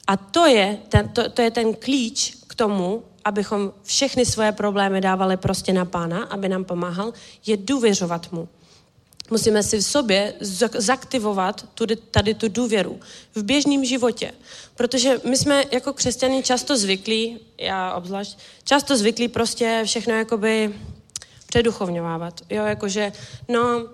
[0.07, 5.37] A to je ten, to, to je ten klíč tomu, abychom všechny svoje problémy dávali
[5.37, 7.13] prostě na pána, aby nám pomáhal,
[7.45, 8.47] je důvěřovat mu.
[9.31, 10.33] Musíme si v sobě
[10.77, 11.65] zaktivovat
[12.11, 12.99] tady tu důvěru
[13.35, 14.31] v běžném životě.
[14.75, 20.75] Protože my jsme jako křesťané často zvyklí, já obzvlášť, často zvyklí prostě všechno jakoby
[21.45, 22.41] předuchovňovávat.
[22.49, 23.11] Jo, jakože,
[23.49, 23.89] no,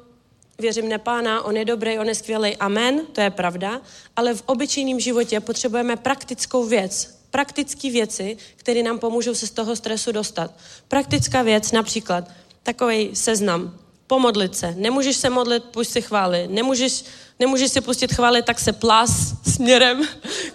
[0.60, 3.82] věřím na pána, on je dobrý, on je skvělý, amen, to je pravda,
[4.16, 9.76] ale v obyčejném životě potřebujeme praktickou věc, praktické věci, které nám pomůžou se z toho
[9.76, 10.52] stresu dostat.
[10.88, 12.30] Praktická věc, například
[12.64, 13.74] takový seznam,
[14.08, 14.74] pomodlit se.
[14.78, 16.48] Nemůžeš se modlit, puść si chvály.
[16.48, 17.04] Nemůžeš,
[17.40, 19.10] nemůžeš si pustit chvály, tak se plas
[19.54, 20.08] směrem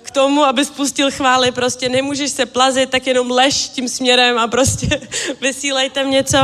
[0.03, 1.53] k tomu, aby spustil chvály.
[1.53, 5.01] Prostě nemůžeš se plazit, tak jenom lež tím směrem a prostě
[5.41, 6.39] vysílejte něco.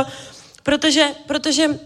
[0.62, 1.80] Protože, protože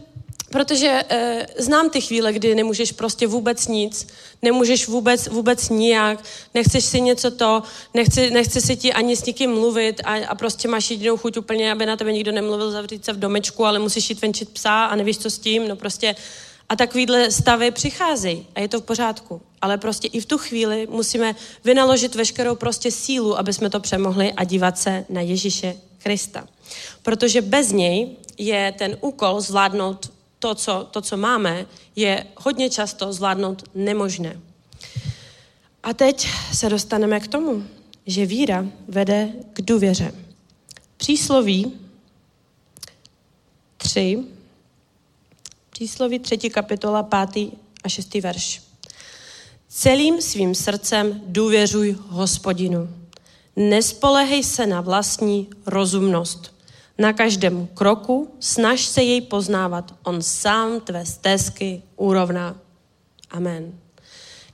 [0.53, 4.07] Protože e, znám ty chvíle, kdy nemůžeš prostě vůbec nic,
[4.43, 6.25] nemůžeš vůbec, vůbec nijak,
[6.55, 7.63] nechceš si něco to,
[7.95, 11.73] nechci, nechci si ti ani s nikým mluvit a, a prostě máš jedinou chuť úplně,
[11.73, 14.97] aby na tebe nikdo nemluvil, zavřít se v domečku, ale musíš jít venčit psa a
[14.97, 16.15] nevíš, co s tím, no prostě
[16.69, 19.41] a takovýhle stavy přicházejí a je to v pořádku.
[19.63, 24.33] Ale prostě i v tu chvíli musíme vynaložit veškerou prostě sílu, aby jsme to přemohli
[24.33, 26.47] a dívat se na Ježíše Krista.
[27.03, 30.13] Protože bez něj je ten úkol zvládnout
[30.43, 31.67] to co, to, co máme,
[31.97, 34.41] je hodně často zvládnout nemožné.
[35.83, 37.65] A teď se dostaneme k tomu,
[38.07, 40.15] že víra vede k důvěře.
[40.97, 41.73] Přísloví
[43.77, 44.25] 3,
[45.71, 46.39] přísloví 3.
[46.51, 47.53] kapitola 5.
[47.85, 48.15] a 6.
[48.15, 48.63] verš.
[49.69, 52.89] Celým svým srdcem důvěřuj hospodinu.
[53.57, 56.52] Nespolehej se na vlastní rozumnost.
[57.03, 59.95] Na každém kroku snaž se jej poznávat.
[60.03, 62.57] On sám tvé stezky urovná.
[63.31, 63.73] Amen.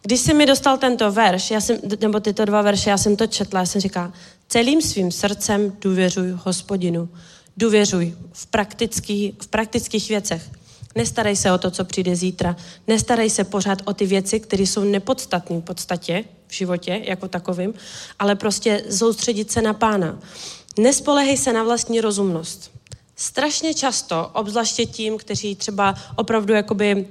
[0.02, 3.26] Když jsi mi dostal tento verš, já jsem, nebo tyto dva verše, já jsem to
[3.26, 4.12] četla, já jsem říkala,
[4.48, 7.08] celým svým srdcem důvěřuj hospodinu.
[7.56, 10.50] Důvěřuj v, praktický, v praktických věcech.
[10.94, 12.56] Nestarej se o to, co přijde zítra.
[12.86, 17.74] Nestarej se pořád o ty věci, které jsou nepodstatné v podstatě v životě jako takovým,
[18.18, 20.18] ale prostě soustředit se na pána.
[20.78, 22.70] Nespolehej se na vlastní rozumnost.
[23.16, 27.06] Strašně často, obzvláště tím, kteří třeba opravdu jakoby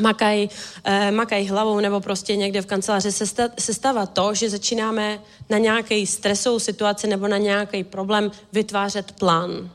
[0.00, 0.50] makají
[0.84, 5.20] eh, makaj hlavou nebo prostě někde v kanceláři se, sta, se stává to, že začínáme
[5.50, 9.70] na nějaký stresovou situaci nebo na nějaký problém vytvářet plán.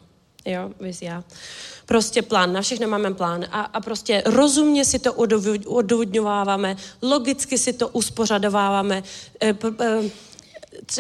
[0.46, 1.24] Jo, víš, já.
[1.86, 5.14] Prostě plán, na všechno máme plán a, a prostě rozumně si to
[5.66, 9.04] odůvodňováváme, logicky si to uspořadováváme,
[9.42, 10.10] eh, eh,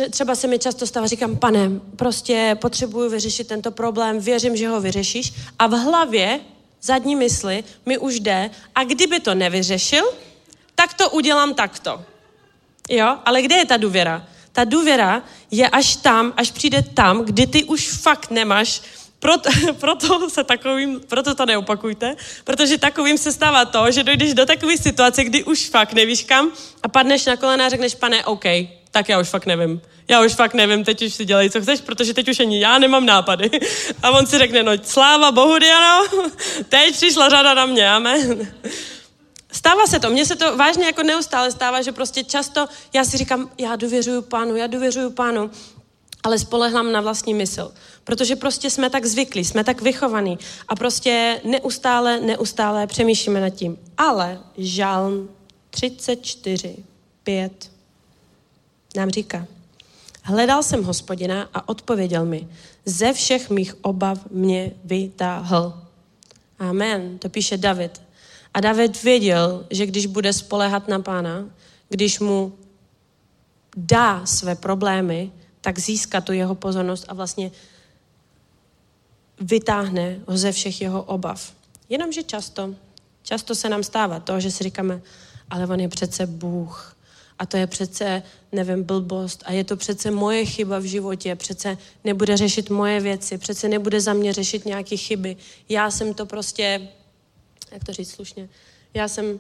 [0.10, 4.82] třeba se mi často stává, říkám, pane, prostě potřebuju vyřešit tento problém, věřím, že ho
[4.82, 5.34] vyřešíš.
[5.60, 6.40] A v hlavě,
[6.82, 10.04] zadní mysli, mi už jde, a kdyby to nevyřešil,
[10.76, 12.02] tak to udělám takto.
[12.90, 14.28] Jo, ale kde je ta důvěra?
[14.52, 18.82] Ta důvěra je až tam, až přijde tam, kdy ty už fakt nemáš
[19.20, 19.50] proto,
[19.80, 24.78] proto, se takovým, proto to neopakujte, protože takovým se stává to, že dojdeš do takové
[24.78, 26.52] situace, kdy už fakt nevíš kam
[26.84, 28.46] a padneš na kolena a řekneš, pane, OK,
[28.98, 29.82] tak já už fakt nevím.
[30.08, 32.78] Já už fakt nevím, teď už si dělej, co chceš, protože teď už ani já
[32.78, 33.50] nemám nápady.
[34.04, 36.08] A on si řekne, no sláva Bohu, Diano,
[36.70, 38.54] teď přišla řada na mě, amen.
[39.52, 43.18] Stává se to, mně se to vážně jako neustále stává, že prostě často já si
[43.18, 45.52] říkám, já důvěřuju pánu, já důvěřuju pánu,
[46.24, 47.74] ale spolehlám na vlastní mysl.
[48.04, 53.78] Protože prostě jsme tak zvyklí, jsme tak vychovaní a prostě neustále, neustále přemýšlíme nad tím.
[53.98, 55.30] Ale žalm
[55.70, 56.76] 34,
[57.24, 57.77] 5
[58.98, 59.48] nám říká,
[60.24, 62.48] hledal jsem hospodina a odpověděl mi,
[62.86, 65.84] ze všech mých obav mě vytáhl.
[66.60, 68.02] Amen, to píše David.
[68.54, 71.46] A David věděl, že když bude spolehat na pána,
[71.90, 72.54] když mu
[73.78, 75.32] dá své problémy,
[75.62, 77.52] tak získá tu jeho pozornost a vlastně
[79.42, 81.54] vytáhne ho ze všech jeho obav.
[81.90, 82.76] Jenomže často,
[83.24, 85.02] často se nám stává to, že si říkáme,
[85.50, 86.97] ale on je přece Bůh.
[87.40, 89.44] A to je přece, nevím, blbost.
[89.46, 91.36] A je to přece moje chyba v životě.
[91.36, 93.38] Přece nebude řešit moje věci.
[93.38, 95.38] Přece nebude za mě řešit nějaké chyby.
[95.70, 96.88] Já jsem to prostě,
[97.72, 98.50] jak to říct slušně,
[98.94, 99.40] já jsem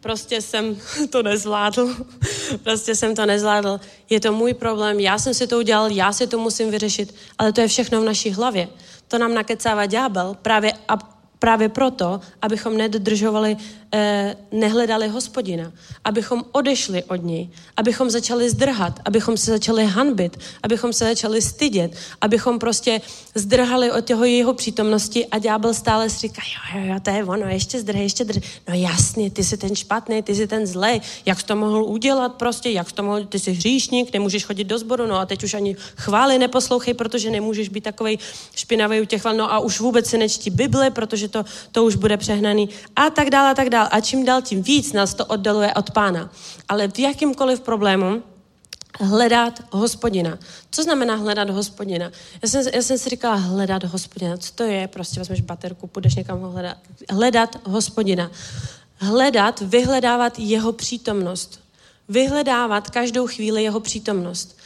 [0.00, 0.76] prostě jsem
[1.10, 1.94] to nezvládl.
[2.62, 3.80] prostě jsem to nezvládl.
[4.10, 7.52] Je to můj problém, já jsem si to udělal, já si to musím vyřešit, ale
[7.52, 8.68] to je všechno v naší hlavě.
[9.08, 13.56] To nám nakecává ďábel právě a právě proto, abychom nedodržovali,
[13.92, 15.72] eh, nehledali hospodina,
[16.04, 21.92] abychom odešli od něj, abychom začali zdrhat, abychom se začali hanbit, abychom se začali stydět,
[22.20, 23.00] abychom prostě
[23.34, 27.24] zdrhali od těho jeho přítomnosti a ďábel stále si říká, jo, jo, jo, to je
[27.24, 28.42] ono, ještě zdrhej, ještě zdrhej.
[28.68, 32.34] No jasně, ty jsi ten špatný, ty jsi ten zlej, jak jsi to mohl udělat
[32.34, 35.44] prostě, jak jsi to mohl, ty jsi hříšník, nemůžeš chodit do sboru, no a teď
[35.44, 38.18] už ani chvály neposlouchej, protože nemůžeš být takový
[38.54, 42.16] špinavý u těch no a už vůbec se nečtí Bible, protože to, to už bude
[42.16, 43.88] přehnaný a tak dále a tak dále.
[43.88, 46.30] A čím dál tím víc nás to oddaluje od pána.
[46.68, 48.22] Ale v jakýmkoliv problému
[49.00, 50.38] hledat hospodina.
[50.70, 52.10] Co znamená hledat hospodina?
[52.42, 54.36] Já jsem, já jsem si říkala hledat hospodina.
[54.36, 54.88] Co to je?
[54.88, 56.76] Prostě vezmeš baterku, půjdeš někam ho hledat.
[57.10, 58.30] Hledat hospodina.
[58.96, 61.60] Hledat, vyhledávat jeho přítomnost.
[62.08, 64.56] Vyhledávat každou chvíli jeho přítomnost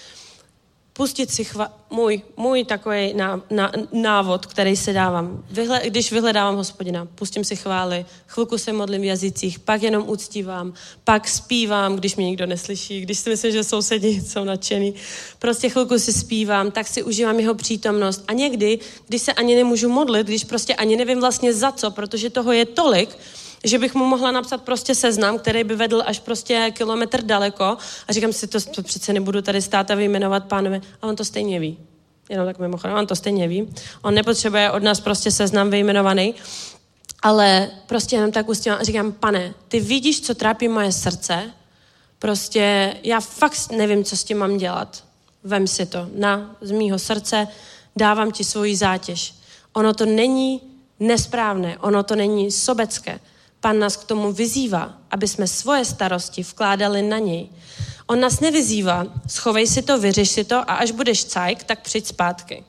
[0.93, 5.45] pustit si chva- můj, můj takový ná, ná, návod, který se dávám.
[5.51, 10.73] Vyhle, když vyhledávám hospodina, pustím si chvály, chvilku se modlím v jazycích, pak jenom uctívám,
[11.05, 14.95] pak zpívám, když mě nikdo neslyší, když si myslím, že sousedí jsou nadšený.
[15.39, 18.25] Prostě chvilku si zpívám, tak si užívám jeho přítomnost.
[18.29, 18.79] A někdy,
[19.09, 22.67] když se ani nemůžu modlit, když prostě ani nevím vlastně za co, protože toho je
[22.67, 23.19] tolik,
[23.65, 27.65] že bych mu mohla napsat prostě seznam, který by vedl až prostě kilometr daleko
[28.09, 31.25] a říkám si, to, to přece nebudu tady stát a vyjmenovat pánovi a on to
[31.25, 31.79] stejně ví.
[32.29, 33.75] Jenom tak mimochodem, on to stejně ví.
[34.03, 36.35] On nepotřebuje od nás prostě seznam vyjmenovaný,
[37.23, 41.51] ale prostě jenom tak ustím a říkám, pane, ty vidíš, co trápí moje srdce,
[42.19, 45.05] prostě já fakt nevím, co s tím mám dělat.
[45.45, 47.49] Vem si to na z mýho srdce,
[47.97, 49.35] dávám ti svoji zátěž.
[49.73, 50.61] Ono to není
[51.01, 53.21] nesprávné, ono to není sobecké.
[53.61, 57.49] Pan nás k tomu vyzývá, aby jsme svoje starosti vkládali na něj.
[58.07, 62.07] On nás nevyzývá, schovej si to, vyřeš si to a až budeš cajk, tak přijď
[62.07, 62.65] zpátky.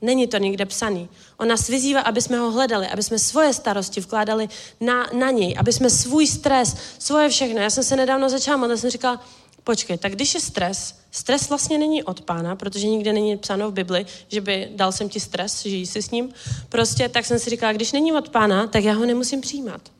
[0.00, 1.08] Není to nikde psaný.
[1.36, 4.48] On nás vyzývá, aby jsme ho hledali, aby jsme svoje starosti vkládali
[4.80, 7.60] na, na něj, aby jsme svůj stres, svoje všechno.
[7.60, 9.24] Já jsem se nedávno začala modlit, jsem říkala,
[9.64, 13.74] počkej, tak když je stres, stres vlastně není od pána, protože nikde není psáno v
[13.74, 16.28] Bibli, že by dal jsem ti stres, žijí si s ním.
[16.68, 19.95] Prostě tak jsem si říkala, když není od pána, tak já ho nemusím přijímat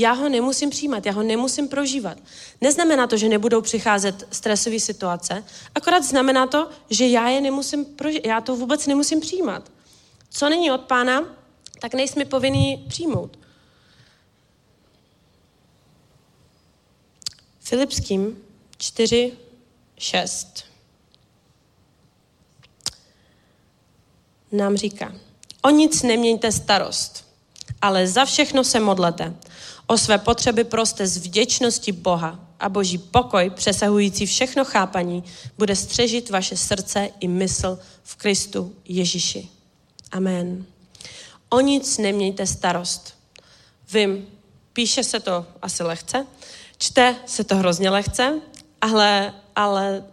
[0.00, 2.18] já ho nemusím přijímat, já ho nemusím prožívat.
[2.60, 5.44] Neznamená to, že nebudou přicházet stresové situace,
[5.74, 9.72] akorát znamená to, že já je nemusím prožívat, já to vůbec nemusím přijímat.
[10.30, 11.24] Co není od pána,
[11.80, 13.38] tak nejsme povinni přijmout.
[17.60, 18.42] Filipským
[18.78, 19.32] 4,
[19.98, 20.64] 6
[24.52, 25.14] nám říká,
[25.62, 27.24] o nic nemějte starost,
[27.82, 29.34] ale za všechno se modlete.
[29.86, 35.24] O své potřeby proste z vděčnosti Boha a boží pokoj, přesahující všechno chápaní,
[35.58, 39.48] bude střežit vaše srdce i mysl v Kristu Ježíši.
[40.12, 40.64] Amen.
[41.48, 43.14] O nic nemějte starost.
[43.92, 44.26] Vím,
[44.72, 46.26] píše se to asi lehce,
[46.78, 48.40] čte se to hrozně lehce,
[48.80, 50.04] ale, ale,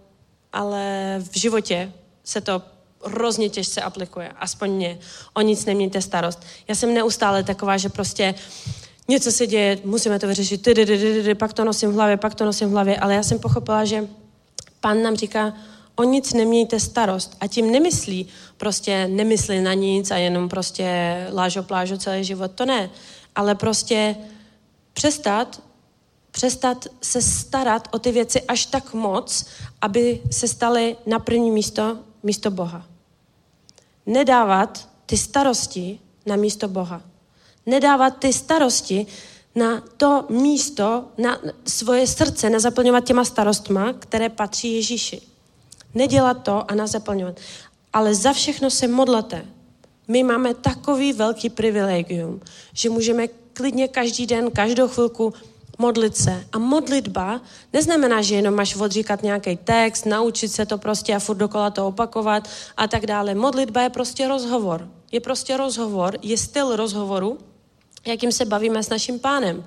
[0.54, 1.94] ale v životě
[2.24, 2.62] se to
[3.06, 5.00] hrozně těžce aplikuje, aspoň mě.
[5.34, 6.40] O nic nemějte starost.
[6.68, 8.36] Já jsem neustále taková, že prostě
[9.08, 11.94] něco se děje, musíme to vyřešit, ty, ty, ty, ty, ty, pak to nosím v
[11.94, 14.08] hlavě, pak to nosím v hlavě, ale já jsem pochopila, že
[14.80, 15.54] pán nám říká,
[15.96, 17.38] o nic nemějte starost.
[17.42, 18.28] A tím nemyslí,
[18.58, 22.90] prostě nemyslí na nic a jenom prostě lážo plážo celý život, to ne.
[23.36, 24.16] Ale prostě
[24.94, 25.62] přestat,
[26.32, 29.46] přestat se starat o ty věci až tak moc,
[29.82, 32.86] aby se staly na první místo, místo Boha.
[34.06, 37.13] Nedávat ty starosti na místo Boha
[37.66, 39.06] nedávat ty starosti
[39.56, 45.22] na to místo, na svoje srdce, nezaplňovat těma starostma, které patří Ježíši.
[45.94, 47.40] Nedělat to a nazaplňovat.
[47.94, 49.46] Ale za všechno se modlete.
[50.08, 52.42] My máme takový velký privilegium,
[52.74, 55.34] že můžeme klidně každý den, každou chvilku
[55.78, 56.46] modlit se.
[56.52, 57.42] A modlitba
[57.74, 61.88] neznamená, že jenom máš odříkat nějaký text, naučit se to prostě a furt dokola to
[61.88, 63.36] opakovat a tak dále.
[63.36, 64.90] Modlitba je prostě rozhovor.
[65.12, 67.38] Je prostě rozhovor, je styl rozhovoru,
[68.06, 69.66] jakým se bavíme s naším pánem.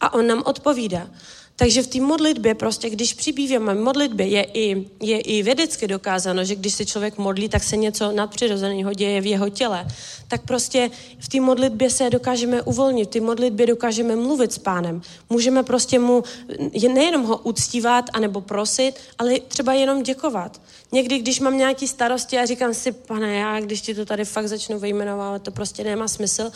[0.00, 1.08] A on nám odpovídá.
[1.56, 6.54] Takže v té modlitbě prostě, když přibýváme modlitbě, je i, je i vědecky dokázáno, že
[6.54, 9.86] když se člověk modlí, tak se něco nadpřirozeného děje v jeho těle.
[10.28, 15.02] Tak prostě v té modlitbě se dokážeme uvolnit, v té modlitbě dokážeme mluvit s pánem.
[15.30, 16.22] Můžeme prostě mu
[16.94, 20.60] nejenom ho uctívat anebo prosit, ale třeba jenom děkovat.
[20.92, 24.48] Někdy, když mám nějaký starosti a říkám si, pane, já, když ti to tady fakt
[24.48, 26.50] začnu vyjmenovávat, to prostě nemá smysl,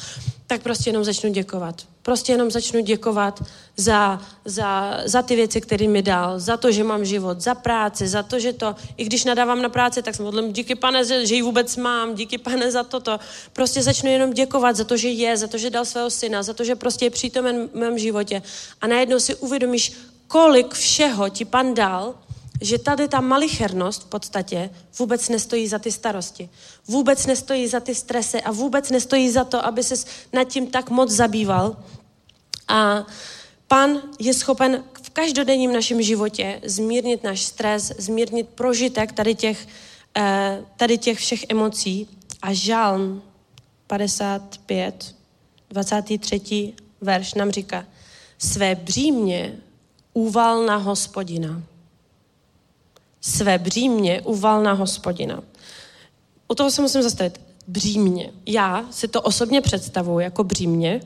[0.49, 1.83] tak prostě jenom začnu děkovat.
[2.03, 3.43] Prostě jenom začnu děkovat
[3.77, 8.09] za, za, za ty věci, které mi dal, za to, že mám život, za práci,
[8.09, 11.27] za to, že to, i když nadávám na práci, tak jsem modlím, díky pane, že,
[11.27, 13.21] že ji vůbec mám, díky pane za toto.
[13.53, 16.55] Prostě začnu jenom děkovat za to, že je, za to, že dal svého syna, za
[16.55, 18.43] to, že prostě je přítomen v mém životě.
[18.81, 19.93] A najednou si uvědomíš,
[20.29, 22.15] kolik všeho ti pan dal,
[22.61, 26.49] že tady ta malichernost v podstatě vůbec nestojí za ty starosti.
[26.89, 29.95] Vůbec nestojí za ty stresy a vůbec nestojí za to, aby se
[30.33, 31.77] nad tím tak moc zabýval.
[32.69, 33.07] A
[33.69, 39.69] pan je schopen v každodenním našem životě zmírnit náš stres, zmírnit prožitek tady těch,
[40.17, 42.09] eh, tady těch všech emocí.
[42.43, 43.23] A žálm
[43.87, 45.15] 55,
[45.71, 46.75] 23.
[47.01, 47.87] verš nám říká,
[48.39, 49.57] své břímě
[50.15, 51.63] uval na hospodina
[53.21, 55.43] své břímě uval na hospodina.
[56.49, 57.41] U toho se musím zastavit.
[57.67, 58.31] Břímě.
[58.47, 61.01] Já si to osobně představuji jako břímě,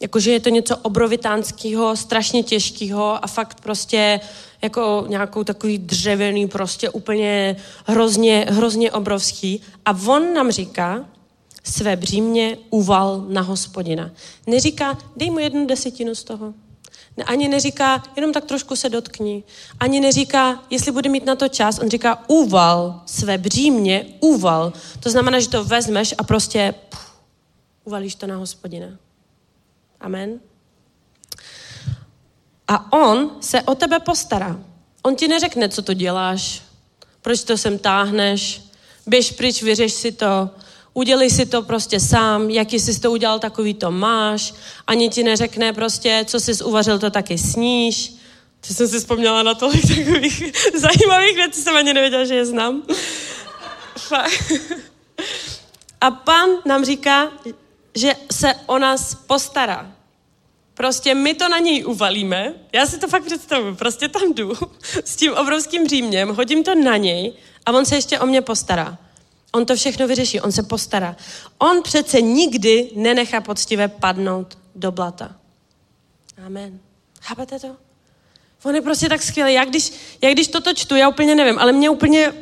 [0.00, 4.20] jakože je to něco obrovitánského, strašně těžkého a fakt prostě
[4.62, 9.62] jako nějakou takový dřevěný, prostě úplně hrozně, hrozně obrovský.
[9.84, 11.04] A on nám říká,
[11.64, 14.10] své břímě uval na hospodina.
[14.46, 16.54] Neříká, dej mu jednu desetinu z toho.
[17.24, 19.44] Ani neříká, jenom tak trošku se dotkni.
[19.80, 21.78] Ani neříká, jestli bude mít na to čas.
[21.78, 24.72] On říká, uval své břímě, uval.
[25.00, 27.12] To znamená, že to vezmeš a prostě pff,
[27.84, 28.86] uvalíš to na hospodina.
[30.00, 30.40] Amen.
[32.68, 34.60] A on se o tebe postará.
[35.02, 36.62] On ti neřekne, co to děláš,
[37.22, 38.62] proč to sem táhneš,
[39.06, 40.50] běž pryč, vyřeš si to,
[40.96, 44.54] udělej si to prostě sám, jaký jsi to udělal, takový to máš,
[44.86, 48.12] ani ti neřekne prostě, co jsi uvařil, to taky sníš.
[48.68, 50.42] To jsem si vzpomněla na tolik takových
[50.74, 52.82] zajímavých věcí, jsem ani nevěděla, že je znám.
[56.00, 57.32] A pan nám říká,
[57.94, 59.92] že se o nás postará.
[60.74, 64.52] Prostě my to na něj uvalíme, já si to fakt představuji, prostě tam jdu
[65.04, 67.32] s tím obrovským břímněm, hodím to na něj
[67.66, 68.98] a on se ještě o mě postará.
[69.56, 71.16] On to všechno vyřeší, on se postará.
[71.58, 75.36] On přece nikdy nenechá poctivě padnout do blata.
[76.46, 76.78] Amen.
[77.20, 77.76] Chápete to?
[78.62, 79.54] On je prostě tak skvělý.
[79.54, 79.92] Já když,
[80.22, 82.32] já když toto čtu, já úplně nevím, ale mě úplně,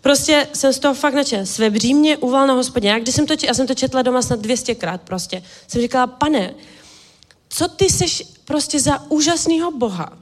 [0.00, 1.46] prostě jsem z toho fakt načel.
[1.46, 2.88] Své břímě uval na hospodě.
[2.88, 5.42] Já když jsem to, já jsem to četla doma snad 200krát prostě.
[5.68, 6.54] Jsem říkala, pane,
[7.48, 10.18] co ty seš prostě za úžasného Boha,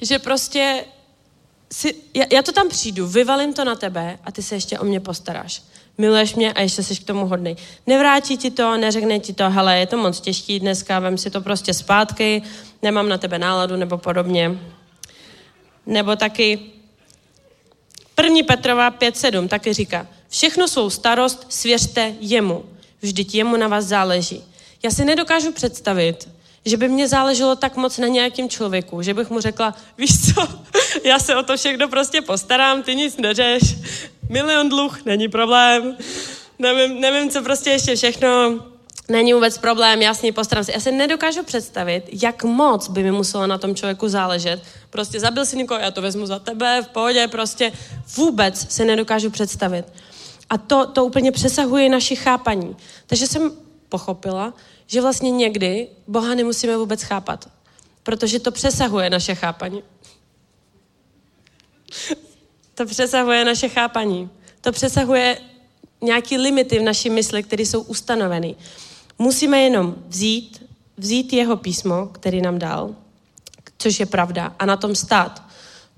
[0.00, 0.84] že prostě
[1.72, 4.84] si, já, já to tam přijdu, vyvalím to na tebe a ty se ještě o
[4.84, 5.62] mě postaráš.
[5.98, 7.56] Miluješ mě a ještě jsi k tomu hodný.
[7.86, 11.40] Nevrátí ti to, neřekne ti to, hele, je to moc těžký dneska, vem si to
[11.40, 12.42] prostě zpátky,
[12.82, 14.58] nemám na tebe náladu nebo podobně.
[15.86, 16.60] Nebo taky
[18.14, 22.64] první Petrova 5.7 taky říká, všechno svou starost svěřte jemu,
[23.02, 24.44] vždyť jemu na vás záleží.
[24.82, 26.28] Já si nedokážu představit,
[26.64, 30.48] že by mě záleželo tak moc na nějakém člověku, že bych mu řekla, víš co,
[31.04, 33.62] já se o to všechno prostě postarám, ty nic neřeš,
[34.28, 35.96] milion dluh, není problém,
[36.58, 38.60] nevím, nevím, co prostě ještě všechno,
[39.08, 40.72] není vůbec problém, jasně, postarám se.
[40.72, 44.62] Já si nedokážu představit, jak moc by mi muselo na tom člověku záležet.
[44.90, 47.72] Prostě zabil si někoho, já to vezmu za tebe, v pohodě, prostě
[48.16, 49.84] vůbec se nedokážu představit.
[50.50, 52.76] A to, to úplně přesahuje naši chápaní.
[53.06, 53.52] Takže jsem
[53.88, 54.54] pochopila,
[54.86, 57.48] že vlastně někdy Boha nemusíme vůbec chápat,
[58.02, 59.82] protože to přesahuje naše chápaní.
[62.74, 64.30] To přesahuje naše chápaní.
[64.60, 65.38] To přesahuje
[66.00, 68.56] nějaké limity v naší mysli, které jsou ustanoveny.
[69.18, 70.64] Musíme jenom vzít,
[70.96, 72.94] vzít jeho písmo, který nám dal,
[73.78, 75.42] což je pravda, a na tom stát.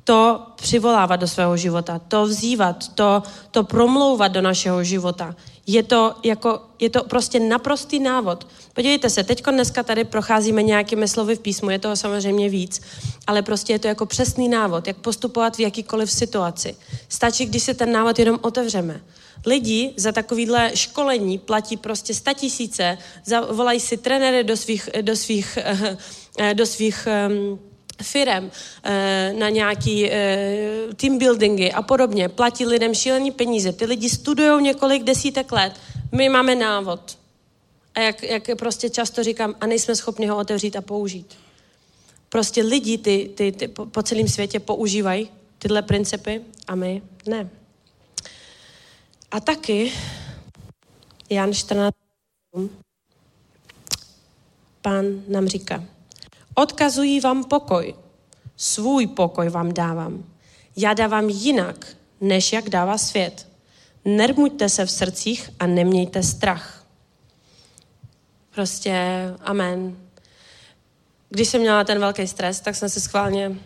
[0.05, 5.37] To přivolávat do svého života, to vzývat, to, to promlouvat do našeho života.
[5.67, 8.47] Je to, jako, je to prostě naprostý návod.
[8.81, 12.81] Podívejte se, teď dneska tady procházíme nějakými slovy v písmu, je toho samozřejmě víc,
[13.27, 16.77] ale prostě je to jako přesný návod, jak postupovat v jakýkoliv situaci.
[17.09, 19.01] Stačí, když si ten návod jenom otevřeme.
[19.47, 22.99] Lidi za takovýhle školení platí prostě sta tisíce,
[23.51, 25.59] volají si trenéry do svých, do svých,
[26.53, 27.59] do svých um,
[28.03, 28.51] firem
[28.85, 33.73] eh, na nějaký eh, team buildingy a podobně, platí lidem šílení peníze.
[33.73, 35.73] Ty lidi studují několik desítek let.
[36.13, 37.20] My máme návod.
[37.95, 41.39] A jak, jak prostě často říkám, a nejsme schopni ho otevřít a použít.
[42.29, 47.51] Prostě lidi ty, ty, ty po, po celém světě používají tyhle principy a my ne.
[49.31, 49.93] A taky
[51.31, 51.95] Jan 14.
[54.83, 55.85] Pán nám říká,
[56.55, 57.95] odkazují vám pokoj,
[58.57, 60.25] svůj pokoj vám dávám.
[60.77, 61.87] Já dávám jinak,
[62.21, 63.47] než jak dává svět.
[64.05, 66.80] Nermuďte se v srdcích a nemějte strach.
[68.55, 68.95] Prostě
[69.41, 69.97] amen.
[71.29, 73.57] Když jsem měla ten velký stres, tak jsem se schválně,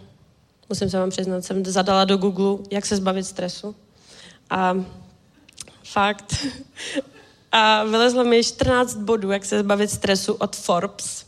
[0.68, 3.76] musím se vám přiznat, jsem zadala do Google, jak se zbavit stresu.
[4.50, 4.84] A
[5.84, 6.34] fakt.
[7.52, 11.26] A vylezlo mi 14 bodů, jak se zbavit stresu od Forbes.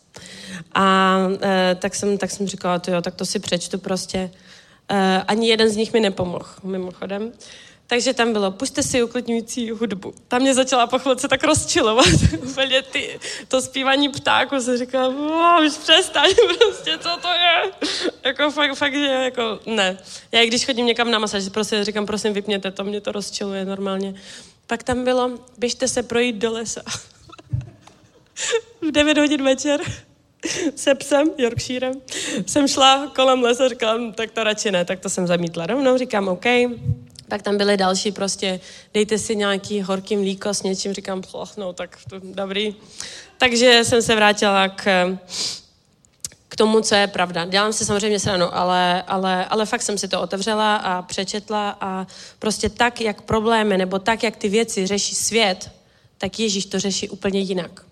[0.74, 4.30] A e, tak, jsem, tak jsem říkala, to jo, tak to si přečtu prostě.
[4.88, 7.32] E, ani jeden z nich mi nepomohl, mimochodem.
[7.86, 10.14] Takže tam bylo, pušte si uklidňující hudbu.
[10.28, 12.06] Tam mě začala po chvilce tak rozčilovat.
[12.48, 15.08] Úplně ty, to zpívání ptáku se říkala,
[15.66, 17.72] už přestaň prostě, co to je?
[18.24, 19.98] Jako fakt, fakt, že jako ne.
[20.32, 23.64] Já i když chodím někam na masáž, prostě říkám, prosím, vypněte to, mě to rozčiluje
[23.64, 24.14] normálně.
[24.66, 26.82] Pak tam bylo, běžte se projít do lesa.
[28.80, 29.80] v 9 hodin večer
[30.76, 31.94] se psem, Yorkshirem,
[32.46, 36.28] jsem šla kolem lesa, říkám, tak to radši ne, tak to jsem zamítla rovnou, říkám,
[36.28, 36.44] OK,
[37.28, 38.60] tak tam byly další prostě,
[38.94, 41.22] dejte si nějaký horký mlíko s něčím, říkám,
[41.56, 42.76] no tak to dobrý.
[43.38, 45.18] Takže jsem se vrátila k,
[46.48, 47.44] k tomu, co je pravda.
[47.44, 52.06] Dělám si samozřejmě sranu, ale, ale, ale fakt jsem si to otevřela a přečetla a
[52.38, 55.70] prostě tak, jak problémy nebo tak, jak ty věci řeší svět,
[56.18, 57.82] tak Ježíš to řeší úplně jinak.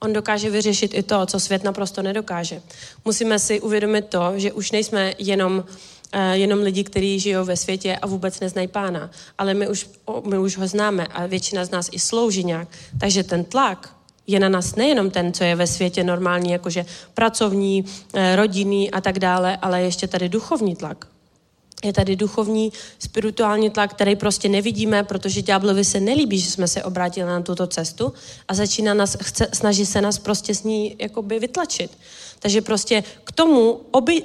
[0.00, 2.62] On dokáže vyřešit i to, co svět naprosto nedokáže.
[3.04, 5.93] Musíme si uvědomit to, že už nejsme jenom Eh,
[6.32, 9.10] jenom lidi, kteří žijou ve světě a vůbec neznají pána.
[9.38, 9.88] Ale my už,
[10.26, 12.68] my už ho známe a většina z nás i slouží nějak.
[13.00, 13.94] Takže ten tlak
[14.26, 17.84] je na nás nejenom ten, co je ve světě normální, jakože pracovní,
[18.14, 21.06] eh, rodinný a tak dále, ale ještě tady duchovní tlak.
[21.84, 26.84] Je tady duchovní, spirituální tlak, který prostě nevidíme, protože ďáblovi se nelíbí, že jsme se
[26.84, 28.12] obrátili na tuto cestu
[28.48, 31.90] a začíná nás, chce, snaží se nás prostě s ní jakoby vytlačit.
[32.38, 34.22] Takže prostě k tomu oby,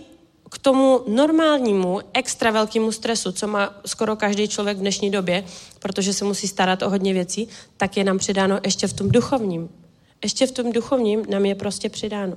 [0.49, 5.43] k tomu normálnímu, extra velkému stresu, co má skoro každý člověk v dnešní době,
[5.79, 7.47] protože se musí starat o hodně věcí,
[7.77, 9.69] tak je nám přidáno ještě v tom duchovním.
[10.23, 12.35] Ještě v tom duchovním nám je prostě přidáno.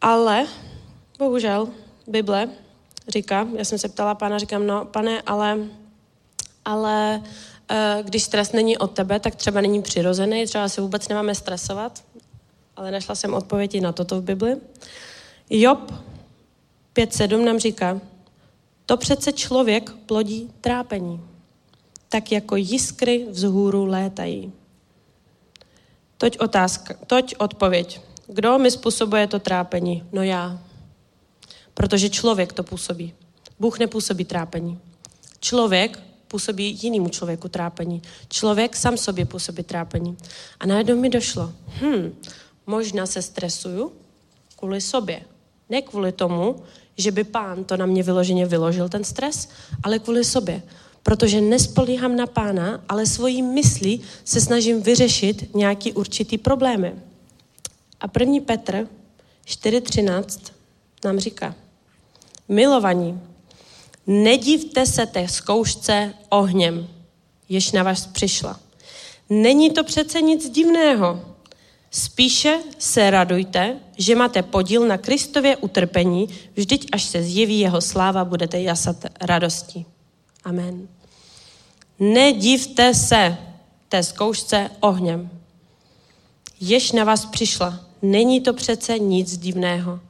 [0.00, 0.46] Ale,
[1.18, 1.68] bohužel,
[2.06, 2.48] Bible
[3.08, 5.58] říká, já jsem se ptala pána, říkám, no pane, ale,
[6.64, 7.22] ale
[7.68, 12.04] eh, když stres není od tebe, tak třeba není přirozený, třeba se vůbec nemáme stresovat,
[12.76, 14.56] ale našla jsem odpovědi na toto v Bibli.
[15.50, 15.92] Job
[16.94, 18.00] 5.7 nám říká,
[18.86, 21.20] to přece člověk plodí trápení,
[22.08, 24.52] tak jako jiskry vzhůru létají.
[26.18, 28.00] Toť otázka, toť odpověď.
[28.26, 30.04] Kdo mi způsobuje to trápení?
[30.12, 30.58] No já.
[31.74, 33.14] Protože člověk to působí.
[33.58, 34.78] Bůh nepůsobí trápení.
[35.40, 38.02] Člověk působí jinému člověku trápení.
[38.28, 40.16] Člověk sám sobě působí trápení.
[40.60, 42.16] A najednou mi došlo, hm,
[42.66, 43.92] možná se stresuju
[44.56, 45.22] kvůli sobě.
[45.68, 46.62] Ne kvůli tomu,
[47.00, 49.48] že by pán to na mě vyloženě vyložil, ten stres,
[49.82, 50.62] ale kvůli sobě.
[51.02, 56.94] Protože nespolíhám na pána, ale svojí myslí se snažím vyřešit nějaký určitý problémy.
[58.00, 58.88] A první Petr
[59.46, 60.52] 4.13
[61.04, 61.54] nám říká,
[62.48, 63.20] milovaní,
[64.06, 66.88] nedivte se té zkoušce ohněm,
[67.48, 68.60] jež na vás přišla.
[69.30, 71.29] Není to přece nic divného,
[71.90, 78.24] Spíše se radujte, že máte podíl na Kristově utrpení, vždyť až se zjeví jeho sláva,
[78.24, 79.86] budete jasat radostí.
[80.44, 80.88] Amen.
[81.98, 83.36] Nedivte se
[83.88, 85.30] té zkoušce ohněm.
[86.60, 90.00] Jež na vás přišla, není to přece nic divného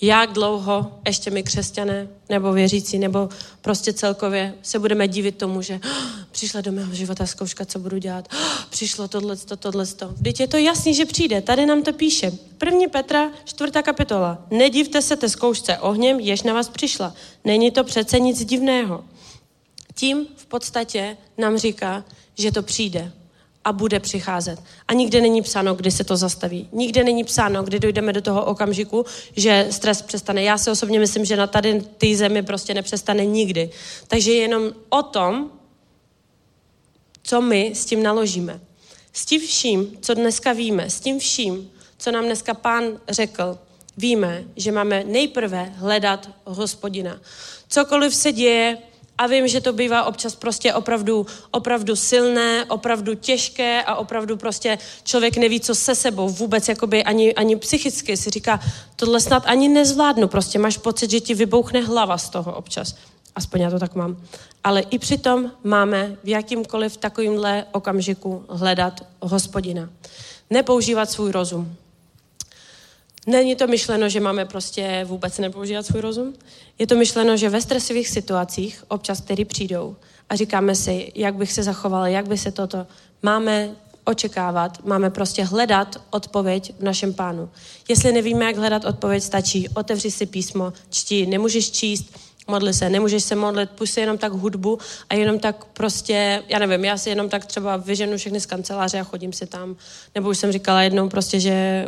[0.00, 3.28] jak dlouho ještě my křesťané, nebo věřící, nebo
[3.60, 7.98] prostě celkově se budeme divit tomu, že oh, přišla do mého života zkouška, co budu
[7.98, 8.28] dělat.
[8.32, 9.84] Oh, přišlo tohle, tohle.
[10.12, 11.42] Vždyť je to jasný, že přijde.
[11.42, 12.32] Tady nám to píše.
[12.58, 14.46] První Petra, čtvrtá kapitola.
[14.50, 17.14] Nedivte se té zkoušce ohněm, jež na vás přišla.
[17.44, 19.04] Není to přece nic divného.
[19.94, 22.04] Tím v podstatě nám říká,
[22.38, 23.12] že to přijde
[23.64, 24.62] a bude přicházet.
[24.88, 26.68] A nikde není psáno, kdy se to zastaví.
[26.72, 29.04] Nikde není psáno, kdy dojdeme do toho okamžiku,
[29.36, 30.42] že stres přestane.
[30.42, 33.70] Já si osobně myslím, že na tady té zemi prostě nepřestane nikdy.
[34.08, 35.50] Takže jenom o tom,
[37.22, 38.60] co my s tím naložíme.
[39.12, 43.58] S tím vším, co dneska víme, s tím vším, co nám dneska pán řekl,
[43.96, 47.20] víme, že máme nejprve hledat hospodina.
[47.68, 48.78] Cokoliv se děje,
[49.18, 54.78] A vím, že to bývá občas prostě opravdu, opravdu silné, opravdu těžké a opravdu prostě
[55.04, 58.60] člověk neví, co se sebou vůbec jakoby ani, ani psychicky si říká,
[58.96, 62.94] tohle snad ani nezvládnu, prostě máš pocit, že ti vybouchne hlava z toho občas.
[63.34, 64.16] Aspoň já to tak mám.
[64.64, 69.90] Ale i přitom máme v jakýmkoliv takovýmhle okamžiku hledat hospodina.
[70.50, 71.76] Nepoužívat svůj rozum.
[73.26, 76.34] Není to myšleno, že máme prostě vůbec nepoužívat svůj rozum.
[76.78, 79.96] Je to myšleno, že ve stresových situacích, občas které přijdou,
[80.30, 82.86] a říkáme si, jak bych se zachoval, jak by se toto,
[83.22, 83.70] máme
[84.04, 87.48] očekávat, máme prostě hledat odpověď v našem pánu.
[87.88, 93.24] Jestli nevíme, jak hledat odpověď, stačí, otevři si písmo, čti, nemůžeš číst, modli se, nemůžeš
[93.24, 94.78] se modlit, puść si jenom tak hudbu
[95.10, 99.00] a jenom tak prostě, já nevím, já si jenom tak třeba vyženu všechny z kanceláře
[99.00, 99.76] a chodím si tam.
[100.14, 101.86] Nebo už jsem říkala jednou prostě, že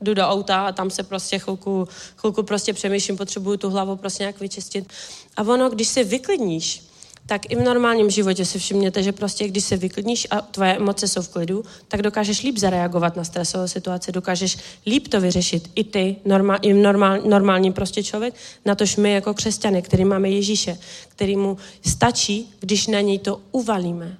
[0.00, 4.22] jdu do auta a tam se prostě chvilku, chvilku prostě přemýšlím, potřebuju tu hlavu prostě
[4.22, 4.92] nějak vyčistit.
[5.36, 6.90] A ono, když se vyklidníš,
[7.26, 11.08] tak i v normálním životě si všimněte, že prostě když se vyklidníš a tvoje emoce
[11.08, 15.70] jsou v klidu, tak dokážeš líp zareagovat na stresové situace, dokážeš líp to vyřešit.
[15.74, 18.34] I ty, normál, i normál, normální prostě člověk,
[18.64, 20.78] natož my jako křesťané, který máme Ježíše,
[21.08, 24.18] který mu stačí, když na něj to uvalíme.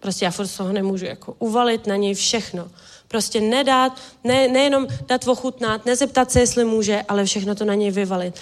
[0.00, 2.70] Prostě já furt toho nemůžu jako uvalit na něj všechno.
[3.10, 7.90] Prostě nedát, ne, nejenom dát ochutnat, nezeptat se, jestli může, ale všechno to na něj
[7.90, 8.34] vyvalit.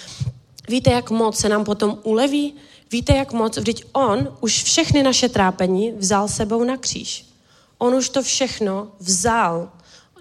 [0.69, 2.55] Víte, jak moc se nám potom uleví?
[2.93, 3.57] Víte, jak moc?
[3.57, 7.27] Vždyť on už všechny naše trápení vzal sebou na kříž.
[7.79, 9.73] On už to všechno vzal.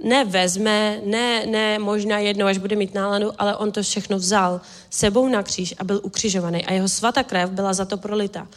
[0.04, 4.62] Ne vezme, ne, ne možná jednou, až bude mít náladu, ale on to všechno vzal
[4.89, 6.66] sebou na kříž a byl ukřižovaný.
[6.66, 8.48] A jeho svatá krev byla za to prolita.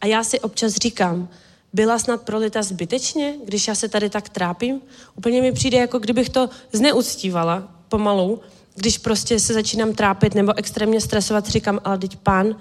[0.00, 1.28] A já si občas říkám,
[1.72, 4.80] byla snad prolita zbytečně, když já se tady tak trápím?
[5.16, 8.40] Úplně mi přijde, jako kdybych to zneuctívala pomalu,
[8.74, 12.56] když prostě se začínám trápit nebo extrémně stresovat, říkám, ale teď pán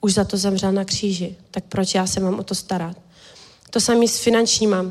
[0.00, 2.96] už za to zemřel na kříži, tak proč já se mám o to starat?
[3.70, 4.84] To samé s finančníma,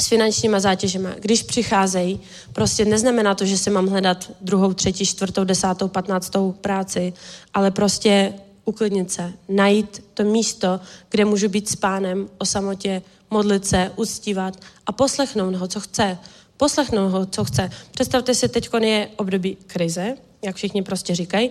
[0.00, 1.10] s finančníma zátěžema.
[1.18, 2.20] Když přicházejí,
[2.52, 7.12] prostě neznamená to, že se mám hledat druhou, třetí, čtvrtou, desátou, patnáctou práci,
[7.54, 8.34] ale prostě
[8.66, 14.60] uklidnit se, najít to místo, kde můžu být s pánem o samotě, modlit se, uctívat
[14.86, 16.18] a poslechnout ho, co chce.
[16.56, 17.70] Poslechnout ho, co chce.
[17.90, 21.50] Představte si, teď je období krize, jak všichni prostě říkají,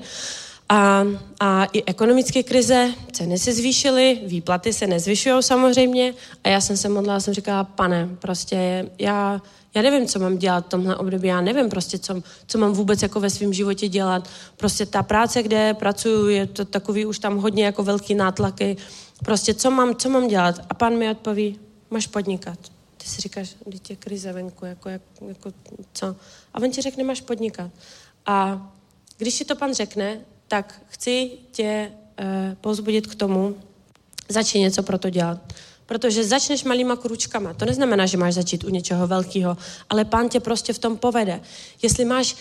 [0.69, 1.03] a,
[1.39, 6.13] a i ekonomické krize, ceny se zvýšily, výplaty se nezvyšují samozřejmě
[6.43, 9.41] a já jsem se modlila, jsem říkala, pane, prostě já,
[9.75, 13.01] já nevím, co mám dělat v tomhle období, já nevím prostě, co, co mám vůbec
[13.01, 14.29] jako ve svém životě dělat.
[14.57, 18.77] Prostě ta práce, kde pracuju, je to takový už tam hodně jako velký nátlaky.
[19.25, 20.55] Prostě co mám, co mám dělat?
[20.69, 21.59] A pan mi odpoví,
[21.89, 22.59] máš podnikat.
[22.97, 25.51] Ty si říkáš, dítě krize venku, jako, jako, jako
[25.93, 26.15] co?
[26.53, 27.71] A on ti řekne, máš podnikat.
[28.25, 28.67] A
[29.17, 32.25] když ti to pan řekne, tak chci tě uh,
[32.61, 33.55] pozbudit k tomu,
[34.29, 35.53] začni něco pro to dělat.
[35.85, 37.53] Protože začneš malýma kručkama.
[37.53, 39.57] To neznamená, že máš začít u něčeho velkého,
[39.89, 41.41] ale pán tě prostě v tom povede.
[41.81, 42.35] Jestli máš,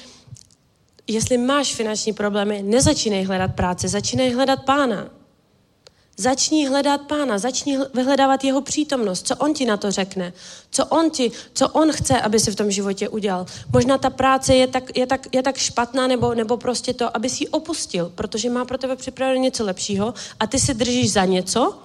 [1.06, 5.10] jestli máš finanční problémy, nezačínej hledat práci, začínej hledat pána.
[6.16, 10.32] Začni hledat pána, začni vyhledávat jeho přítomnost, co on ti na to řekne,
[10.70, 13.46] co on ti, co on chce, aby si v tom životě udělal.
[13.72, 17.30] Možná ta práce je tak, je tak, je tak špatná, nebo, nebo prostě to, aby
[17.30, 21.24] si ji opustil, protože má pro tebe připraveno něco lepšího a ty se držíš za
[21.24, 21.78] něco,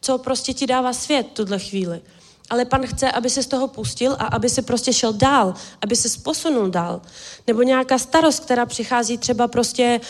[0.00, 2.00] co prostě ti dává svět tuhle chvíli.
[2.50, 5.96] Ale pan chce, aby se z toho pustil a aby se prostě šel dál, aby
[5.96, 7.00] se posunul dál.
[7.46, 10.00] Nebo nějaká starost, která přichází třeba prostě,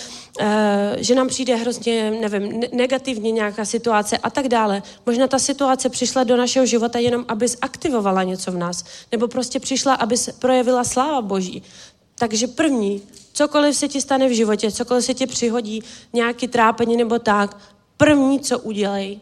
[0.41, 0.47] uh,
[0.97, 4.83] že nám přijde hrozně, nevím, negativně nějaká situace a tak dále.
[5.07, 8.85] Možná ta situace přišla do našeho života jenom, aby zaktivovala něco v nás.
[9.13, 11.63] Nebo prostě přišla, aby se projevila sláva Boží.
[12.19, 13.03] Takže první,
[13.33, 15.83] cokoliv se ti stane v životě, cokoliv se ti přihodí,
[16.13, 17.57] nějaký trápení nebo tak,
[17.97, 19.21] první, co udělej,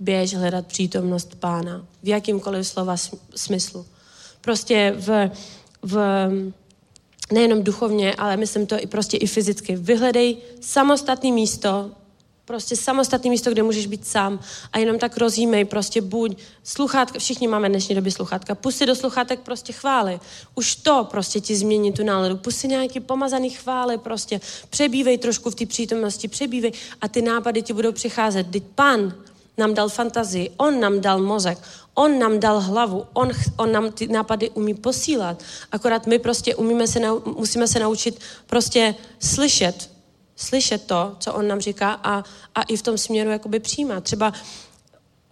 [0.00, 2.96] běž hledat přítomnost pána v jakýmkoliv slova
[3.34, 3.86] smyslu.
[4.40, 5.30] Prostě v,
[5.82, 6.28] v
[7.32, 9.76] nejenom duchovně, ale myslím to i prostě i fyzicky.
[9.76, 11.90] Vyhledej samostatné místo,
[12.44, 14.40] prostě samostatné místo, kde můžeš být sám
[14.72, 19.40] a jenom tak rozjímej, prostě buď sluchátka, všichni máme dnešní době sluchátka, pusy do sluchátek
[19.40, 20.20] prostě chvály.
[20.54, 22.36] Už to prostě ti změní tu náladu.
[22.36, 24.40] Pusy nějaký pomazaný chvály prostě.
[24.70, 28.46] Přebívej trošku v té přítomnosti, přebívej a ty nápady ti budou přicházet.
[28.50, 29.14] Teď pan
[29.56, 31.58] nám dal fantazii, on nám dal mozek,
[31.94, 35.42] on nám dal hlavu, on, on nám ty nápady umí posílat.
[35.72, 37.00] Akorát my prostě umíme se,
[37.36, 39.90] musíme se naučit prostě slyšet,
[40.36, 42.24] slyšet to, co on nám říká a,
[42.54, 44.04] a i v tom směru jakoby přijímat.
[44.04, 44.32] Třeba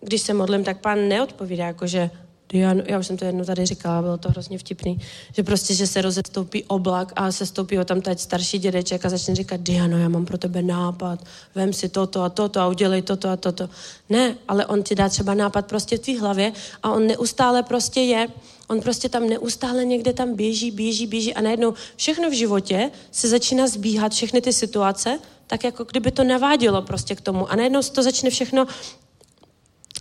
[0.00, 2.10] když se modlím, tak pán neodpovídá, jakože
[2.52, 5.00] Diano, já už jsem to jednou tady říkala, bylo to hrozně vtipný,
[5.36, 9.08] že prostě, že se rozestoupí oblak a se stoupí ho tam teď starší dědeček a
[9.08, 11.24] začne říkat, Diano, já mám pro tebe nápad,
[11.54, 13.68] vem si toto a toto a udělej toto a toto.
[14.08, 16.52] Ne, ale on ti dá třeba nápad prostě v tvý hlavě
[16.82, 18.28] a on neustále prostě je,
[18.68, 23.28] on prostě tam neustále někde tam běží, běží, běží a najednou všechno v životě se
[23.28, 27.50] začíná zbíhat, všechny ty situace, tak jako kdyby to navádělo prostě k tomu.
[27.50, 28.66] A najednou se to začne všechno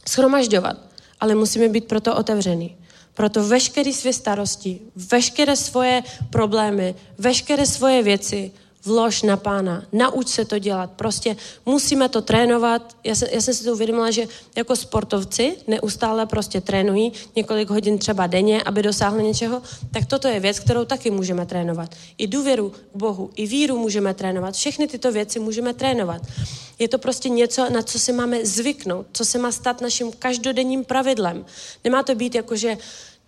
[0.07, 0.90] schromažďovat
[1.21, 2.77] ale musíme být proto otevřený.
[3.13, 8.51] Proto veškeré své starosti, veškeré svoje problémy, veškeré svoje věci
[8.85, 10.91] vlož na pána, nauč se to dělat.
[10.91, 11.35] Prostě
[11.65, 12.95] musíme to trénovat.
[13.03, 17.97] Já jsem, já jsem si to uvědomila, že jako sportovci neustále prostě trénují několik hodin
[17.97, 21.95] třeba denně, aby dosáhli něčeho, tak toto je věc, kterou taky můžeme trénovat.
[22.17, 24.55] I důvěru k Bohu, i víru můžeme trénovat.
[24.55, 26.21] Všechny tyto věci můžeme trénovat.
[26.79, 30.83] Je to prostě něco, na co si máme zvyknout, co se má stát naším každodenním
[30.83, 31.45] pravidlem.
[31.83, 32.77] Nemá to být jako, že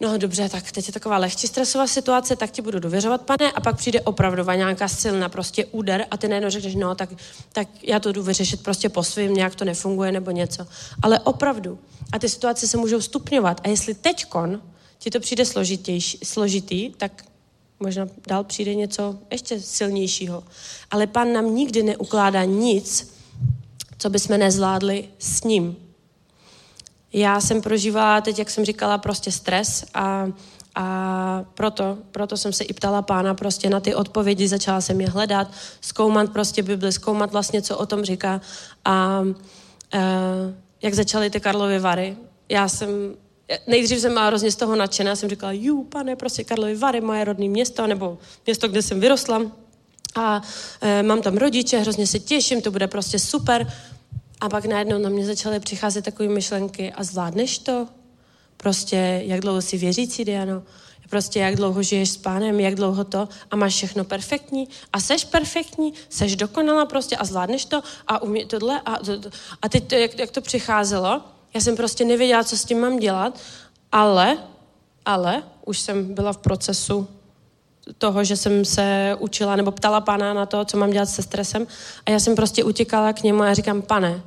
[0.03, 3.61] no dobře, tak teď je taková lehčí stresová situace, tak ti budu dověřovat, pane, a
[3.61, 7.09] pak přijde opravdová nějaká silná prostě úder a ty najednou řekneš, no tak,
[7.53, 10.67] tak já to jdu vyřešit prostě po svým, nějak to nefunguje nebo něco.
[11.01, 11.79] Ale opravdu.
[12.11, 13.61] A ty situace se můžou stupňovat.
[13.63, 14.61] A jestli teďkon
[14.99, 17.23] ti to přijde složitější, složitý, tak
[17.79, 20.43] možná dál přijde něco ještě silnějšího.
[20.91, 23.13] Ale pan nám nikdy neukládá nic,
[23.97, 25.82] co bychom nezvládli s ním.
[27.13, 30.27] Já jsem prožívala teď, jak jsem říkala, prostě stres a,
[30.75, 35.09] a proto, proto jsem se i ptala pána prostě na ty odpovědi, začala jsem je
[35.09, 35.47] hledat,
[35.81, 38.41] zkoumat prostě Bibli, zkoumat vlastně, co o tom říká
[38.85, 39.23] a
[39.93, 40.01] e,
[40.81, 42.17] jak začaly ty Karlovy Vary.
[42.49, 42.89] Já jsem
[43.67, 47.23] nejdřív jsem byla hrozně z toho nadšená, jsem říkala, jú, pane, prostě Karlovy Vary, moje
[47.23, 49.41] rodné město, nebo město, kde jsem vyrostla.
[50.15, 50.41] A
[50.81, 53.67] e, mám tam rodiče, hrozně se těším, to bude prostě super.
[54.43, 57.87] A pak najednou na mě začaly přicházet takové myšlenky a zvládneš to?
[58.57, 60.63] Prostě, jak dlouho si věřící, Diano?
[61.09, 63.29] Prostě, jak dlouho žiješ s pánem, jak dlouho to?
[63.51, 64.67] A máš všechno perfektní?
[64.93, 67.81] A seš perfektní, seš dokonalá prostě a zvládneš to?
[68.07, 68.97] A umí tohle a,
[69.61, 71.21] a teď to, jak, jak to přicházelo,
[71.53, 73.39] já jsem prostě nevěděla, co s tím mám dělat,
[73.91, 74.37] ale,
[75.05, 77.07] ale už jsem byla v procesu
[77.97, 81.67] toho, že jsem se učila nebo ptala pána na to, co mám dělat se stresem.
[82.05, 84.23] A já jsem prostě utěkala k němu a já říkám, pane,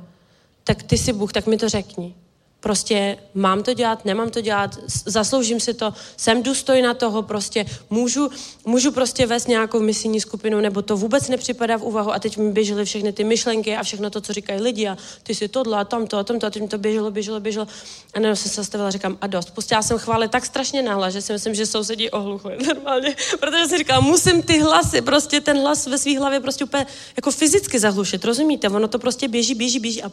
[0.67, 2.15] tak ty jsi Bůh, tak mi to řekni.
[2.59, 8.29] Prostě mám to dělat, nemám to dělat, zasloužím si to, jsem důstojná toho, prostě můžu,
[8.65, 12.51] můžu prostě vést nějakou misijní skupinu, nebo to vůbec nepřipadá v úvahu a teď mi
[12.51, 15.83] běžely všechny ty myšlenky a všechno to, co říkají lidi a ty si tohle a
[15.83, 17.67] tamto a tamto a teď mi to běželo, běželo, běželo
[18.13, 19.51] a najednou jsem se zastavila říkám a dost.
[19.51, 23.77] Pustila jsem chvály tak strašně nahlas, že si myslím, že sousedí ohluchuje normálně, protože jsem
[23.77, 26.85] říkala, musím ty hlasy, prostě ten hlas ve své hlavě prostě úplně
[27.15, 28.69] jako fyzicky zahlušit, rozumíte?
[28.69, 30.11] Ono to prostě běží, běží, běží a,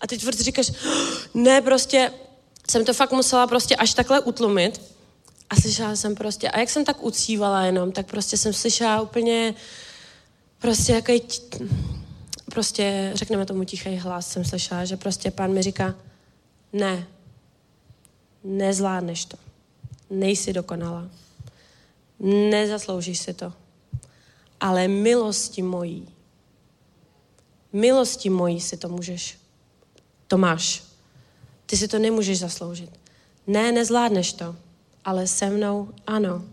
[0.00, 0.72] a teď říkáš,
[1.42, 2.12] ne, prostě
[2.70, 4.80] jsem to fakt musela prostě až takhle utlumit
[5.50, 9.54] a slyšela jsem prostě, a jak jsem tak ucívala jenom, tak prostě jsem slyšela úplně
[10.58, 11.22] prostě jaký,
[12.50, 15.94] prostě řekneme tomu tichý hlas, jsem slyšela, že prostě pán mi říká,
[16.72, 17.06] ne,
[18.44, 19.36] nezvládneš to,
[20.10, 21.08] nejsi dokonala,
[22.50, 23.52] nezasloužíš si to,
[24.60, 26.08] ale milosti mojí,
[27.72, 29.38] milosti mojí si to můžeš,
[30.28, 30.91] to máš.
[31.72, 32.90] Ty si to nemůžeš zasloužit.
[33.46, 34.56] Ne, nezvládneš to,
[35.04, 36.44] ale se mnou ano.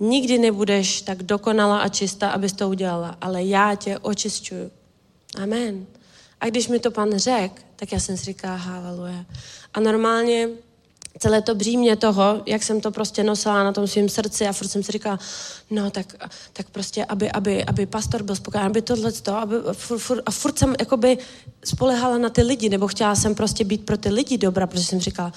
[0.00, 4.70] Nikdy nebudeš tak dokonalá a čistá, abys to udělala, ale já tě očišťuju.
[5.42, 5.86] Amen.
[6.40, 9.24] A když mi to pan řekl, tak já jsem si říkala, haleluja.
[9.74, 10.48] A normálně
[11.18, 14.68] celé to břímě toho, jak jsem to prostě nosila na tom svém srdci a furt
[14.68, 15.18] jsem si říkala,
[15.70, 16.14] no tak,
[16.52, 20.30] tak prostě, aby, aby, aby pastor byl spokojený, aby tohle to, aby furt, furt, a
[20.30, 21.18] furt jsem jakoby
[21.64, 25.00] spolehala na ty lidi, nebo chtěla jsem prostě být pro ty lidi dobra, protože jsem
[25.00, 25.32] říkala,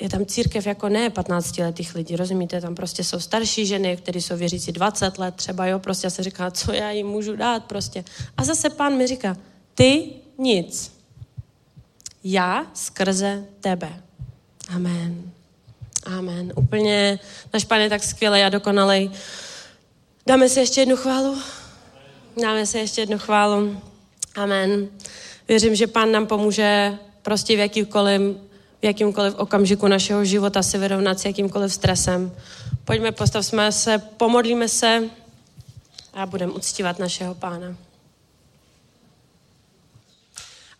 [0.00, 4.20] je tam církev jako ne 15 letých lidí, rozumíte, tam prostě jsou starší ženy, které
[4.20, 7.64] jsou věřící 20 let třeba, jo, prostě já se říká, co já jim můžu dát
[7.64, 8.04] prostě.
[8.36, 9.36] A zase pán mi říká,
[9.74, 10.92] ty nic,
[12.24, 14.02] já skrze tebe.
[14.68, 15.32] Amen.
[16.06, 16.52] Amen.
[16.56, 17.18] Úplně
[17.52, 19.12] náš je tak skvělý a dokonalý.
[20.26, 21.38] Dáme si ještě jednu chválu?
[22.42, 23.82] Dáme si ještě jednu chválu.
[24.34, 24.88] Amen.
[25.48, 28.20] Věřím, že Pán nám pomůže prostě v jakýmkoliv,
[28.80, 32.32] v jakýmkoliv okamžiku našeho života se vyrovnat s jakýmkoliv stresem.
[32.84, 35.02] Pojďme, postavme se, pomodlíme se
[36.14, 37.76] a budeme uctívat našeho Pána.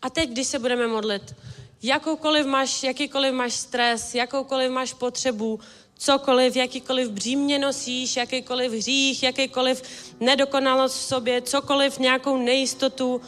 [0.02, 1.34] A teď, když se budeme modlit,
[1.82, 5.60] jakoukoliv máš, jakýkoliv máš stres, jakoukoliv máš potřebu,
[5.98, 9.82] cokoliv, jakýkoliv břímě nosíš, jakýkoliv hřích, jakýkoliv
[10.20, 13.20] nedokonalost v sobě, cokoliv, nějakou nejistotu,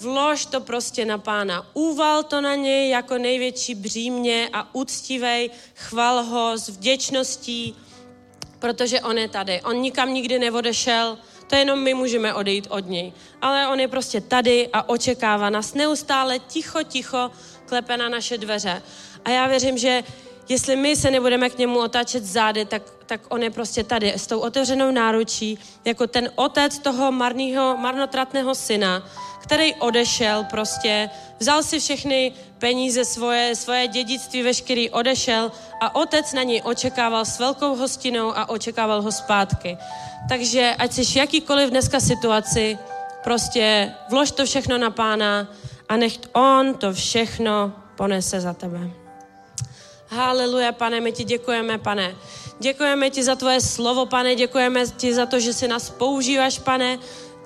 [0.00, 1.66] Vlož to prostě na pána.
[1.74, 7.76] Uval to na něj jako největší břímě a úctivej, chval ho s vděčností,
[8.58, 9.62] protože on je tady.
[9.62, 13.12] On nikam nikdy neodešel, to jenom my můžeme odejít od něj.
[13.42, 17.30] Ale on je prostě tady a očekává nás neustále ticho, ticho,
[17.68, 18.82] klepe na naše dveře.
[19.24, 20.02] A já věřím, že
[20.48, 24.26] jestli my se nebudeme k němu otáčet zády, tak, tak on je prostě tady s
[24.26, 29.02] tou otevřenou náručí, jako ten otec toho marného, marnotratného syna,
[29.42, 36.42] který odešel prostě, vzal si všechny peníze, svoje, svoje dědictví, veškerý odešel a otec na
[36.42, 39.78] něj očekával s velkou hostinou a očekával ho zpátky.
[40.28, 42.78] Takže ať jsi jakýkoliv dneska situaci,
[43.24, 45.48] prostě vlož to všechno na pána
[45.88, 48.90] a nech on to všechno ponese za tebe.
[50.08, 52.16] Haleluja, pane, my ti děkujeme, pane.
[52.60, 56.98] Děkujeme ti za tvoje slovo, pane, děkujeme ti za to, že si nás používáš, pane,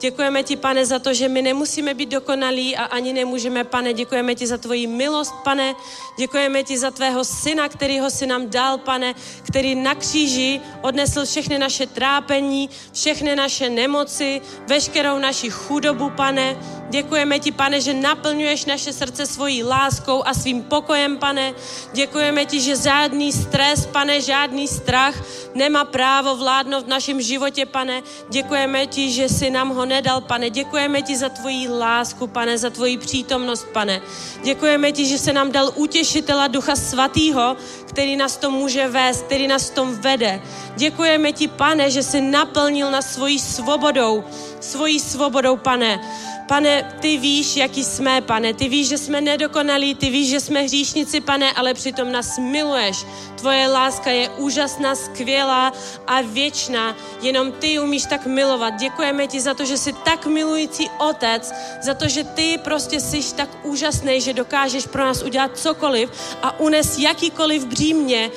[0.03, 3.93] Děkujeme ti, pane, za to, že my nemusíme být dokonalí a ani nemůžeme, pane.
[3.93, 5.75] Děkujeme ti za tvoji milost, pane.
[6.19, 9.15] Děkujeme ti za tvého syna, kterýho si nám dal, pane,
[9.47, 16.57] který na kříži odnesl všechny naše trápení, všechny naše nemoci, veškerou naši chudobu, pane.
[16.91, 21.55] Děkujeme ti, pane, že naplňuješ naše srdce svojí láskou a svým pokojem, pane.
[21.93, 25.15] Děkujeme ti, že žádný stres, pane, žádný strach
[25.55, 28.03] nemá právo vládnout v našem životě, pane.
[28.29, 30.51] Děkujeme ti, že si nám ho nedal, pane.
[30.51, 34.01] Děkujeme ti za tvoji lásku, pane, za tvoji přítomnost, pane.
[34.43, 37.57] Děkujeme ti, že se nám dal utěšitela Ducha Svatýho,
[37.87, 40.41] který nás to může vést, který nás tom vede.
[40.77, 44.25] Děkujeme ti, pane, že jsi naplnil nás svojí svobodou,
[44.61, 46.01] svojí svobodou, pane.
[46.49, 48.55] Pane, ty víš, jaký jsme, pane.
[48.55, 53.07] Ty víš, že jsme nedokonalí, ty víš, že jsme hříšnici, pane, ale přitom nás miluješ.
[53.39, 55.73] Tvoje láska je úžasná, skvělá
[56.07, 56.97] a věčná.
[57.23, 58.75] Jenom ty umíš tak milovat.
[58.75, 61.53] Děkujeme ti za to, že jsi tak milující otec,
[61.83, 66.11] za to, že ty prostě jsi tak úžasný, že dokážeš pro nás udělat cokoliv
[66.43, 68.31] a unes jakýkoliv břímě,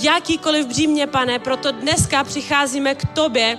[0.00, 1.38] jakýkoliv břímě, pane.
[1.38, 3.58] Proto dneska přicházíme k tobě,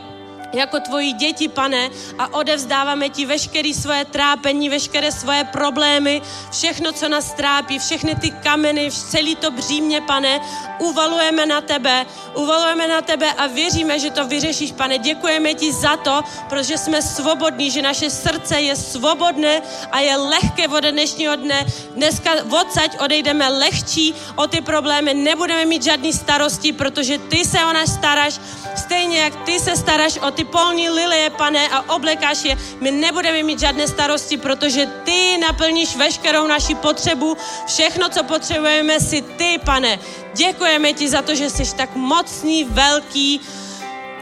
[0.53, 6.21] jako tvoji děti, pane, a odevzdáváme ti veškeré svoje trápení, veškeré svoje problémy,
[6.51, 10.39] všechno, co nás trápí, všechny ty kameny, celý to břímě, pane,
[10.79, 12.05] uvalujeme na tebe,
[12.35, 14.97] uvalujeme na tebe a věříme, že to vyřešíš, pane.
[14.97, 19.61] Děkujeme ti za to, protože jsme svobodní, že naše srdce je svobodné
[19.91, 21.65] a je lehké od dnešního dne.
[21.95, 27.73] Dneska odsaď odejdeme lehčí o ty problémy, nebudeme mít žádný starosti, protože ty se o
[27.73, 28.39] nás staráš,
[28.75, 32.57] stejně jak ty se staráš o ty polní lilie, pane, a oblekáš je.
[32.81, 37.37] My nebudeme mít žádné starosti, protože ty naplníš veškerou naši potřebu.
[37.67, 39.99] Všechno, co potřebujeme, si ty, pane.
[40.33, 43.41] Děkujeme ti za to, že jsi tak mocný, velký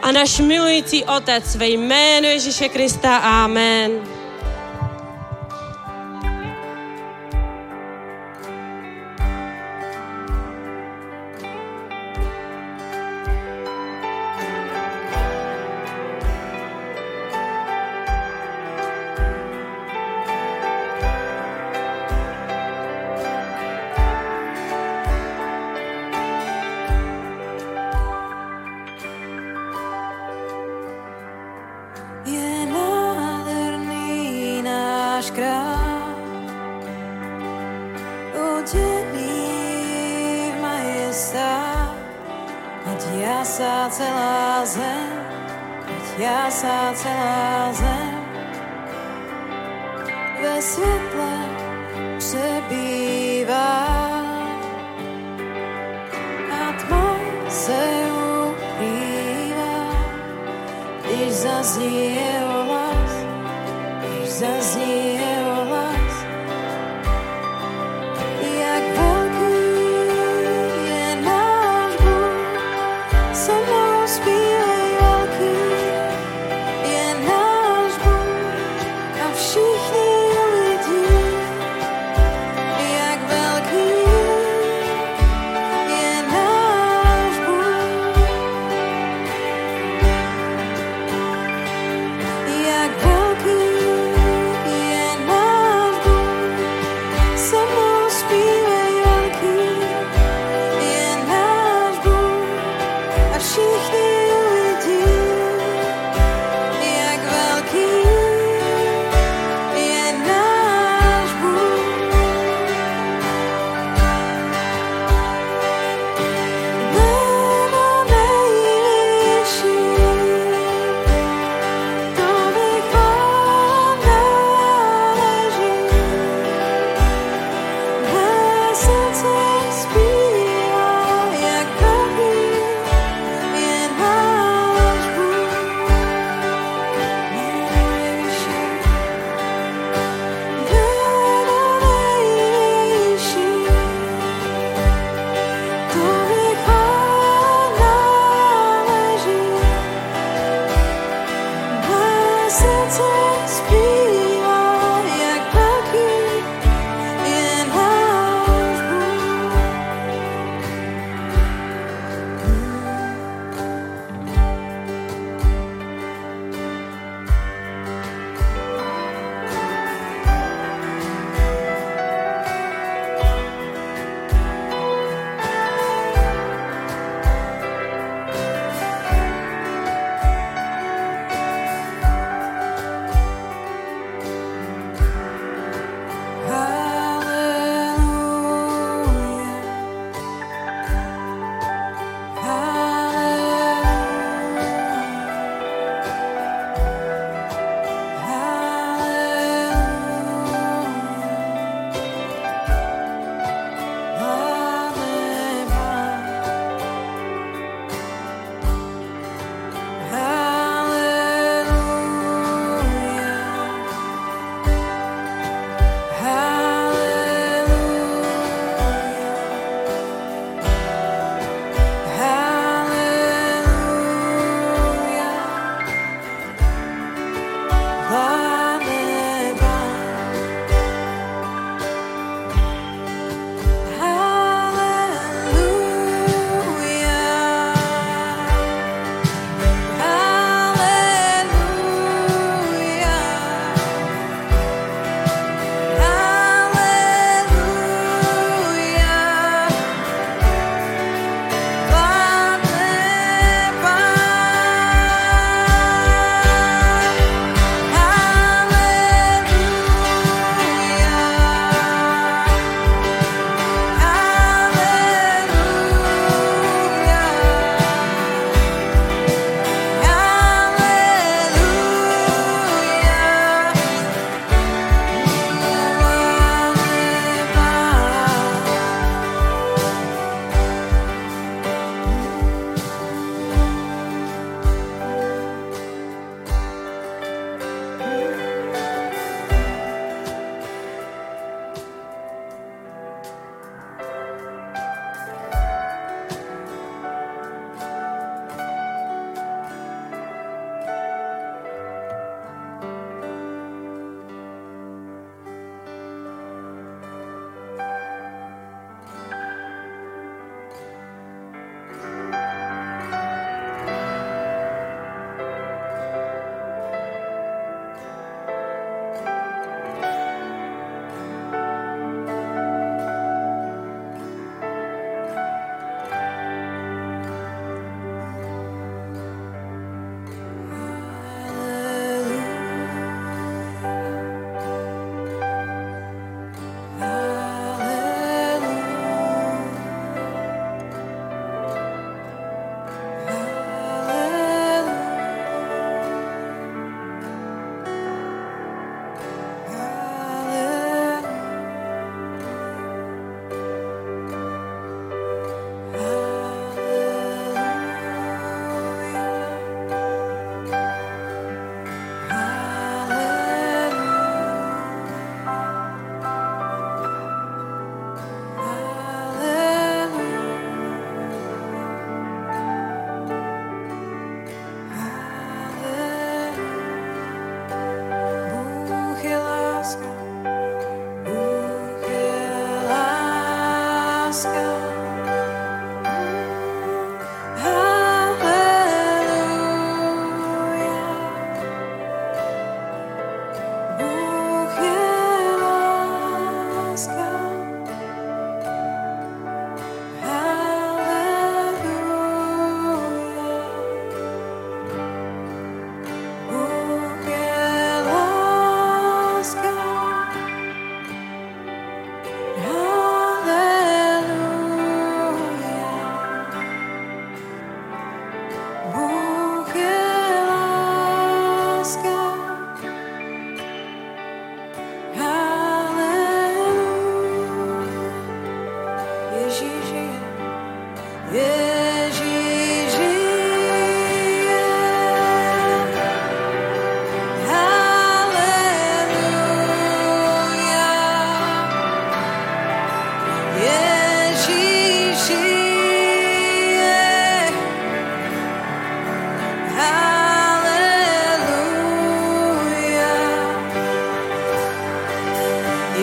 [0.01, 3.17] a náš milující Otec ve jménu Ježíše Krista.
[3.17, 4.18] Amen.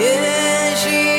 [0.07, 1.15] Ježíš žije.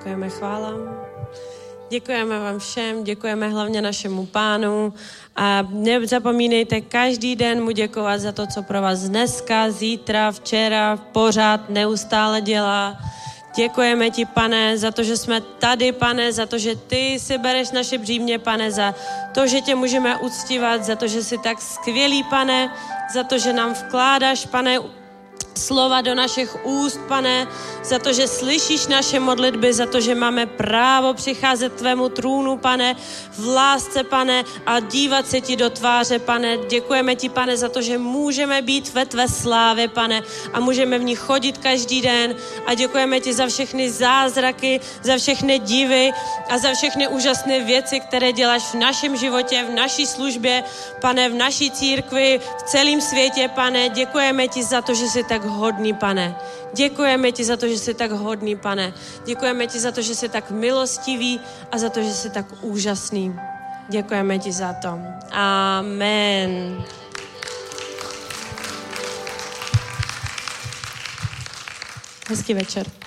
[0.00, 0.72] Děkujeme, chvála.
[1.90, 4.94] Děkujeme vám všem, děkujeme hlavně našemu pánu
[5.36, 11.70] a nezapomínejte každý den mu děkovat za to, co pro vás dneska, zítra, včera, pořád,
[11.70, 12.98] neustále dělá.
[13.56, 17.70] Děkujeme ti, pane, za to, že jsme tady, pane, za to, že ty si bereš
[17.70, 18.94] naše břímě, pane, za
[19.34, 22.72] to, že tě můžeme uctívat, za to, že jsi tak skvělý, pane,
[23.14, 24.78] za to, že nám vkládáš, pane,
[25.60, 27.46] slova do našich úst, pane,
[27.84, 32.96] za to, že slyšíš naše modlitby, za to, že máme právo přicházet tvému trůnu, pane,
[33.38, 36.56] v lásce, pane, a dívat se ti do tváře, pane.
[36.68, 40.22] Děkujeme ti, pane, za to, že můžeme být ve tvé slávě, pane,
[40.52, 42.34] a můžeme v ní chodit každý den.
[42.66, 46.12] A děkujeme ti za všechny zázraky, za všechny divy
[46.48, 50.64] a za všechny úžasné věci, které děláš v našem životě, v naší službě,
[51.00, 53.88] pane, v naší církvi, v celém světě, pane.
[53.88, 56.36] Děkujeme ti za to, že jsi tak hodný, pane.
[56.74, 58.94] Děkujeme ti za to, že jsi tak hodný, pane.
[59.24, 61.40] Děkujeme ti za to, že jsi tak milostivý
[61.72, 63.34] a za to, že jsi tak úžasný.
[63.88, 64.98] Děkujeme ti za to.
[65.30, 66.84] Amen.
[72.28, 72.99] Hezký večer.